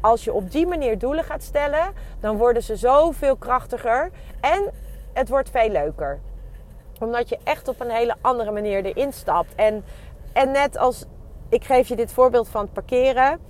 als 0.00 0.24
je 0.24 0.32
op 0.32 0.50
die 0.50 0.66
manier 0.66 0.98
doelen 0.98 1.24
gaat 1.24 1.42
stellen, 1.42 1.92
dan 2.20 2.36
worden 2.36 2.62
ze 2.62 2.76
zoveel 2.76 3.36
krachtiger 3.36 4.10
en 4.40 4.70
het 5.12 5.28
wordt 5.28 5.50
veel 5.50 5.70
leuker. 5.70 6.20
Omdat 7.00 7.28
je 7.28 7.38
echt 7.44 7.68
op 7.68 7.80
een 7.80 7.90
hele 7.90 8.14
andere 8.20 8.50
manier 8.50 8.84
erin 8.84 9.12
stapt. 9.12 9.54
En, 9.54 9.84
en 10.32 10.50
net 10.50 10.78
als 10.78 11.04
ik 11.48 11.64
geef 11.64 11.88
je 11.88 11.96
dit 11.96 12.12
voorbeeld 12.12 12.48
van 12.48 12.60
het 12.60 12.72
parkeren 12.72 13.40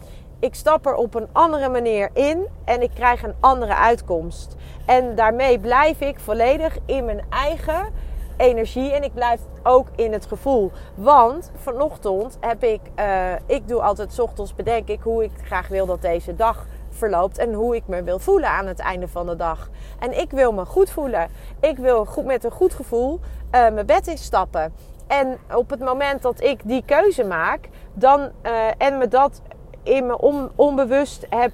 ik 0.40 0.54
stap 0.54 0.86
er 0.86 0.94
op 0.94 1.14
een 1.14 1.28
andere 1.32 1.68
manier 1.68 2.10
in 2.12 2.46
en 2.64 2.82
ik 2.82 2.90
krijg 2.94 3.22
een 3.22 3.34
andere 3.40 3.74
uitkomst. 3.74 4.56
En 4.84 5.14
daarmee 5.14 5.58
blijf 5.58 6.00
ik 6.00 6.20
volledig 6.20 6.78
in 6.86 7.04
mijn 7.04 7.22
eigen 7.30 7.92
energie 8.38 8.92
en 8.92 9.02
ik 9.02 9.14
blijf 9.14 9.40
ook 9.62 9.86
in 9.96 10.12
het 10.12 10.26
gevoel. 10.26 10.70
Want 10.94 11.50
vanochtend 11.54 12.36
heb 12.40 12.64
ik, 12.64 12.80
uh, 12.98 13.32
ik 13.46 13.68
doe 13.68 13.82
altijd 13.82 14.18
ochtends 14.18 14.54
bedenk 14.54 14.88
ik 14.88 15.00
hoe 15.00 15.24
ik 15.24 15.30
graag 15.44 15.68
wil 15.68 15.86
dat 15.86 16.02
deze 16.02 16.34
dag 16.34 16.66
verloopt 16.90 17.38
en 17.38 17.52
hoe 17.52 17.76
ik 17.76 17.82
me 17.86 18.02
wil 18.02 18.18
voelen 18.18 18.48
aan 18.48 18.66
het 18.66 18.78
einde 18.78 19.08
van 19.08 19.26
de 19.26 19.36
dag. 19.36 19.70
En 19.98 20.20
ik 20.20 20.30
wil 20.30 20.52
me 20.52 20.64
goed 20.64 20.90
voelen. 20.90 21.28
Ik 21.60 21.76
wil 21.76 22.04
goed, 22.04 22.24
met 22.24 22.44
een 22.44 22.50
goed 22.50 22.74
gevoel 22.74 23.20
uh, 23.54 23.68
mijn 23.68 23.86
bed 23.86 24.06
instappen. 24.06 24.72
En 25.06 25.38
op 25.54 25.70
het 25.70 25.80
moment 25.80 26.22
dat 26.22 26.42
ik 26.42 26.60
die 26.64 26.82
keuze 26.86 27.24
maak, 27.24 27.68
dan 27.92 28.20
uh, 28.20 28.66
en 28.78 28.98
me 28.98 29.08
dat 29.08 29.40
in 29.82 30.06
me 30.06 30.18
on, 30.18 30.50
onbewust 30.54 31.26
heb 31.30 31.52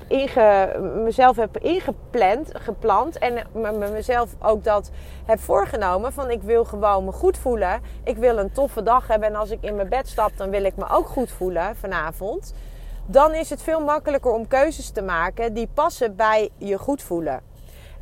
mezelf 1.05 1.37
heb 1.37 1.57
ingepland, 1.57 2.51
gepland 2.53 3.19
en 3.19 3.47
mezelf 3.93 4.35
ook 4.43 4.65
dat 4.65 4.91
heb 5.27 5.41
voorgenomen 5.41 6.13
van 6.13 6.31
ik 6.31 6.43
wil 6.43 6.65
gewoon 6.65 7.05
me 7.05 7.13
goed 7.13 7.39
voelen. 7.39 7.81
Ik 8.05 8.17
wil 8.17 8.39
een 8.39 8.53
toffe 8.53 8.83
dag 8.83 9.07
hebben 9.07 9.29
en 9.29 9.35
als 9.35 9.51
ik 9.51 9.59
in 9.61 9.77
mijn 9.77 9.89
bed 9.89 10.09
stap 10.09 10.31
dan 10.37 10.51
wil 10.51 10.65
ik 10.65 10.77
me 10.77 10.89
ook 10.91 11.07
goed 11.07 11.31
voelen 11.31 11.77
vanavond. 11.77 12.55
Dan 13.07 13.35
is 13.35 13.51
het 13.51 13.63
veel 13.63 13.81
makkelijker 13.81 14.33
om 14.33 14.49
keuzes 14.49 14.91
te 14.91 15.03
maken 15.03 15.55
die 15.55 15.69
passen 15.75 16.17
bij 16.17 16.51
je 16.57 16.79
goed 16.79 17.03
voelen. 17.03 17.41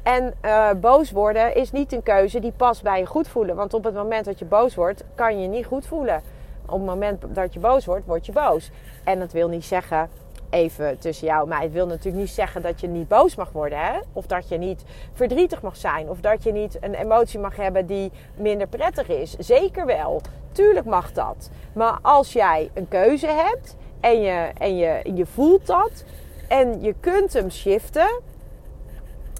En 0.03 0.35
uh, 0.45 0.71
boos 0.81 1.11
worden 1.11 1.55
is 1.55 1.73
niet 1.73 1.93
een 1.93 2.03
keuze 2.03 2.41
die 2.41 2.53
past 2.57 2.83
bij 2.83 2.99
je 2.99 3.07
goed 3.07 3.29
voelen. 3.29 3.57
Want 3.57 3.75
op 3.75 3.85
het 3.85 3.95
moment 3.95 4.25
dat 4.25 4.39
je 4.39 4.45
boos 4.45 4.75
wordt, 4.75 5.05
kan 5.15 5.41
je 5.41 5.49
niet 5.49 5.67
goed 5.67 5.87
voelen. 5.87 6.23
Op 6.67 6.79
het 6.79 6.89
moment 6.89 7.23
dat 7.29 7.55
je 7.55 7.61
boos 7.61 7.85
wordt, 7.85 8.07
word 8.07 8.27
je 8.27 8.33
boos. 8.33 8.71
En 9.05 9.19
dat 9.19 9.33
wil 9.33 9.49
niet 9.49 9.65
zeggen 9.65 10.09
even 10.53 10.99
tussen 10.99 11.27
jou 11.27 11.49
maar 11.49 11.61
het 11.61 11.73
wil 11.73 11.87
natuurlijk 11.87 12.17
niet 12.17 12.31
zeggen 12.31 12.63
dat 12.63 12.81
je 12.81 12.89
niet 12.89 13.09
boos 13.09 13.35
mag 13.35 13.53
worden. 13.53 13.79
Hè? 13.79 13.99
Of 14.13 14.27
dat 14.27 14.49
je 14.49 14.59
niet 14.59 14.83
verdrietig 15.13 15.63
mag 15.63 15.77
zijn. 15.77 16.09
Of 16.09 16.21
dat 16.21 16.43
je 16.43 16.53
niet 16.53 16.79
een 16.81 16.95
emotie 16.95 17.39
mag 17.39 17.57
hebben 17.57 17.87
die 17.87 18.11
minder 18.37 18.67
prettig 18.67 19.09
is. 19.09 19.37
Zeker 19.39 19.87
wel. 19.87 20.21
Tuurlijk 20.53 20.87
mag 20.87 21.13
dat. 21.13 21.51
Maar 21.73 21.99
als 22.03 22.33
jij 22.33 22.71
een 22.75 22.89
keuze 22.89 23.27
hebt 23.27 23.77
en 24.01 24.21
je, 24.21 24.51
en 24.59 24.77
je, 24.77 25.11
je 25.15 25.27
voelt 25.27 25.67
dat. 25.67 26.05
En 26.49 26.83
je 26.83 26.95
kunt 27.01 27.33
hem 27.33 27.51
shiften. 27.51 28.21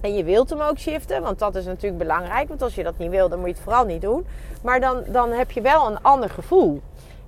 En 0.01 0.15
je 0.15 0.23
wilt 0.23 0.49
hem 0.49 0.61
ook 0.61 0.77
shiften, 0.77 1.21
want 1.21 1.39
dat 1.39 1.55
is 1.55 1.65
natuurlijk 1.65 1.97
belangrijk. 1.97 2.47
Want 2.47 2.61
als 2.61 2.75
je 2.75 2.83
dat 2.83 2.97
niet 2.97 3.09
wil, 3.09 3.29
dan 3.29 3.39
moet 3.39 3.47
je 3.47 3.53
het 3.53 3.63
vooral 3.63 3.85
niet 3.85 4.01
doen. 4.01 4.25
Maar 4.63 4.79
dan, 4.79 5.03
dan 5.07 5.31
heb 5.31 5.51
je 5.51 5.61
wel 5.61 5.87
een 5.87 6.01
ander 6.01 6.29
gevoel. 6.29 6.81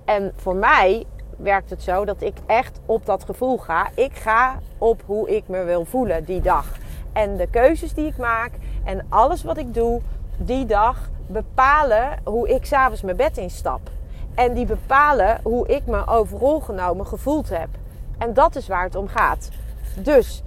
En 0.06 0.32
voor 0.36 0.56
mij 0.56 1.04
werkt 1.36 1.70
het 1.70 1.82
zo 1.82 2.04
dat 2.04 2.22
ik 2.22 2.36
echt 2.46 2.80
op 2.86 3.06
dat 3.06 3.24
gevoel 3.24 3.58
ga. 3.58 3.88
Ik 3.94 4.14
ga 4.14 4.58
op 4.78 5.02
hoe 5.06 5.36
ik 5.36 5.48
me 5.48 5.64
wil 5.64 5.84
voelen 5.84 6.24
die 6.24 6.40
dag. 6.40 6.66
En 7.12 7.36
de 7.36 7.46
keuzes 7.50 7.94
die 7.94 8.06
ik 8.06 8.16
maak 8.16 8.50
en 8.84 9.06
alles 9.08 9.42
wat 9.42 9.58
ik 9.58 9.74
doe 9.74 10.00
die 10.36 10.66
dag 10.66 11.08
bepalen 11.26 12.18
hoe 12.24 12.48
ik 12.48 12.64
s'avonds 12.64 13.02
mijn 13.02 13.16
bed 13.16 13.38
instap. 13.38 13.90
En 14.34 14.54
die 14.54 14.66
bepalen 14.66 15.40
hoe 15.42 15.66
ik 15.66 15.86
me 15.86 16.06
overal 16.06 16.60
genomen 16.60 17.06
gevoeld 17.06 17.48
heb. 17.48 17.68
En 18.18 18.34
dat 18.34 18.56
is 18.56 18.68
waar 18.68 18.84
het 18.84 18.96
om 18.96 19.08
gaat. 19.08 19.48
Dus 19.98 20.42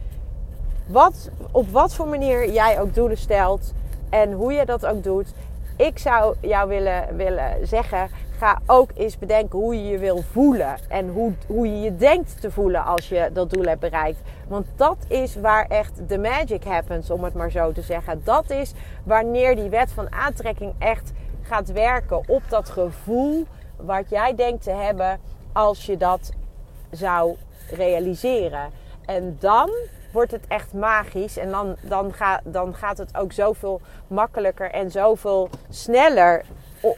wat, 0.88 1.30
op 1.52 1.70
wat 1.70 1.96
voor 1.96 2.08
manier 2.08 2.52
jij 2.52 2.82
ook 2.82 2.94
doelen 2.94 3.18
stelt 3.18 3.74
en 4.10 4.32
hoe 4.32 4.54
je 4.54 4.66
dat 4.66 4.86
ook 4.86 5.04
doet. 5.04 5.34
Ik 5.80 5.98
zou 5.98 6.36
jou 6.42 6.68
willen, 6.68 7.16
willen 7.16 7.68
zeggen, 7.68 8.10
ga 8.38 8.60
ook 8.66 8.90
eens 8.96 9.18
bedenken 9.18 9.60
hoe 9.60 9.76
je 9.76 9.90
je 9.90 9.98
wil 9.98 10.22
voelen. 10.32 10.78
En 10.88 11.10
hoe, 11.10 11.34
hoe 11.48 11.68
je 11.68 11.80
je 11.80 11.96
denkt 11.96 12.42
te 12.42 12.52
voelen 12.52 12.86
als 12.86 13.10
je 13.10 13.30
dat 13.34 13.50
doel 13.50 13.64
hebt 13.64 13.80
bereikt. 13.80 14.20
Want 14.48 14.66
dat 14.76 14.98
is 15.08 15.36
waar 15.36 15.66
echt 15.68 16.10
de 16.10 16.18
magic 16.18 16.64
happens, 16.64 17.10
om 17.10 17.24
het 17.24 17.34
maar 17.34 17.52
zo 17.52 17.72
te 17.72 17.82
zeggen. 17.82 18.22
Dat 18.24 18.50
is 18.50 18.74
wanneer 19.04 19.56
die 19.56 19.70
wet 19.70 19.92
van 19.92 20.12
aantrekking 20.12 20.74
echt 20.80 21.12
gaat 21.42 21.72
werken 21.72 22.30
op 22.30 22.42
dat 22.50 22.70
gevoel 22.70 23.46
wat 23.76 24.10
jij 24.10 24.36
denkt 24.36 24.64
te 24.64 24.72
hebben 24.72 25.20
als 25.54 25.86
je 25.86 25.98
dat 25.98 26.32
zou 26.92 27.36
realiseren. 27.70 28.70
En 29.06 29.38
dan 29.40 29.70
wordt 30.12 30.32
het 30.32 30.48
echt 30.48 30.74
magisch. 30.74 31.38
En 31.38 31.50
dan, 31.52 31.76
dan, 31.82 32.14
ga, 32.14 32.42
dan 32.44 32.76
gaat 32.76 32.98
het 32.98 33.18
ook 33.18 33.32
zoveel 33.32 33.82
makkelijker 34.08 34.72
en 34.72 34.92
zoveel 34.92 35.50
sneller 35.70 36.46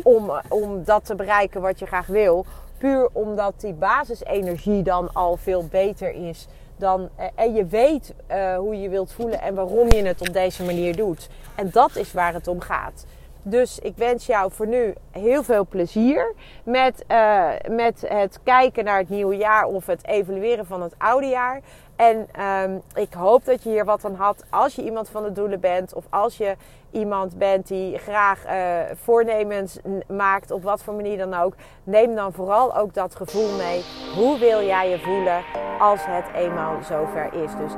om, 0.04 0.32
om 0.50 0.84
dat 0.84 1.06
te 1.06 1.15
bereiken 1.15 1.62
wat 1.62 1.80
je 1.80 1.86
graag 1.86 2.08
wil. 2.08 2.45
Puur 2.78 3.10
omdat 3.13 3.54
die 3.58 3.74
basisenergie 3.74 4.84
dan 4.84 5.13
al 5.13 5.38
veel 5.38 5.67
beter 5.67 6.13
is. 6.30 6.47
Dan, 6.78 7.10
eh, 7.15 7.26
en 7.36 7.54
je 7.54 7.65
weet 7.65 8.13
uh, 8.32 8.58
hoe 8.58 8.82
je 8.82 8.89
wilt 8.89 9.13
voelen 9.13 9.41
en 9.41 9.56
waarom 9.56 9.91
je 9.91 10.06
het 10.06 10.21
op 10.21 10.34
deze 10.34 10.63
manier 10.63 10.95
doet. 10.95 11.30
En 11.56 11.69
dat 11.71 11.95
is 11.95 12.13
waar 12.13 12.34
het 12.34 12.47
om 12.47 12.60
gaat. 12.60 13.06
Dus 13.43 13.80
ik 13.80 13.93
wens 13.95 14.26
jou 14.26 14.52
voor 14.52 14.67
nu 14.67 14.93
heel 15.12 15.43
veel 15.43 15.67
plezier 15.67 16.34
met, 16.63 17.04
uh, 17.08 17.50
met 17.69 18.04
het 18.08 18.39
kijken 18.43 18.84
naar 18.84 18.97
het 18.97 19.10
nieuwe 19.10 19.36
jaar 19.36 19.65
of 19.65 19.86
het 19.86 20.08
evalueren 20.08 20.65
van 20.65 20.82
het 20.82 20.95
oude 20.97 21.28
jaar. 21.28 21.62
En 22.02 22.28
um, 22.46 22.82
ik 22.96 23.14
hoop 23.14 23.46
dat 23.46 23.64
je 23.64 23.70
hier 23.70 23.86
wat 23.86 24.06
aan 24.06 24.16
had 24.16 24.44
als 24.50 24.76
je 24.76 24.84
iemand 24.84 25.10
van 25.10 25.24
de 25.24 25.32
doelen 25.32 25.60
bent 25.60 25.94
of 25.94 26.06
als 26.10 26.38
je 26.38 26.56
iemand 26.92 27.38
bent 27.38 27.68
die 27.68 27.98
graag 27.98 28.46
uh, 28.46 28.80
voornemens 28.96 29.80
maakt 30.08 30.52
op 30.52 30.64
wat 30.64 30.84
voor 30.84 30.94
manier 30.94 31.18
dan 31.18 31.34
ook. 31.34 31.54
Neem 31.84 32.16
dan 32.16 32.34
vooral 32.34 32.78
ook 32.78 32.94
dat 32.94 33.16
gevoel 33.16 33.58
mee. 33.58 33.84
Hoe 34.16 34.40
wil 34.40 34.62
jij 34.64 34.90
je 34.90 35.00
voelen 35.00 35.44
als 35.80 36.06
het 36.06 36.26
eenmaal 36.36 36.84
zover 36.84 37.34
is? 37.34 37.52
Dus 37.56 37.72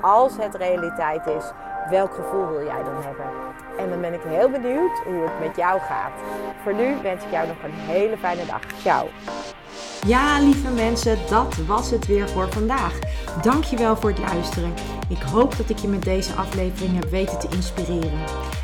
als 0.00 0.36
het 0.36 0.54
realiteit 0.54 1.26
is, 1.26 1.50
welk 1.90 2.14
gevoel 2.14 2.48
wil 2.48 2.64
jij 2.64 2.82
dan 2.82 3.02
hebben? 3.02 3.26
En 3.78 3.88
dan 3.88 4.00
ben 4.00 4.12
ik 4.12 4.20
heel 4.26 4.50
benieuwd 4.50 4.98
hoe 5.04 5.22
het 5.22 5.46
met 5.46 5.56
jou 5.56 5.80
gaat. 5.80 6.12
Voor 6.62 6.74
nu 6.74 6.96
wens 7.02 7.24
ik 7.24 7.30
jou 7.30 7.46
nog 7.46 7.56
een 7.64 7.72
hele 7.74 8.16
fijne 8.16 8.46
dag. 8.46 8.60
Ciao. 8.80 9.08
Ja, 10.06 10.40
lieve 10.40 10.70
mensen, 10.70 11.18
dat 11.28 11.56
was 11.56 11.90
het 11.90 12.06
weer 12.06 12.28
voor 12.28 12.52
vandaag. 12.52 12.98
Dankjewel 13.42 13.96
voor 13.96 14.10
het 14.10 14.18
luisteren. 14.18 14.74
Ik 15.08 15.22
hoop 15.22 15.56
dat 15.56 15.70
ik 15.70 15.78
je 15.78 15.88
met 15.88 16.02
deze 16.02 16.32
aflevering 16.32 16.94
heb 16.94 17.10
weten 17.10 17.38
te 17.38 17.48
inspireren. 17.50 18.20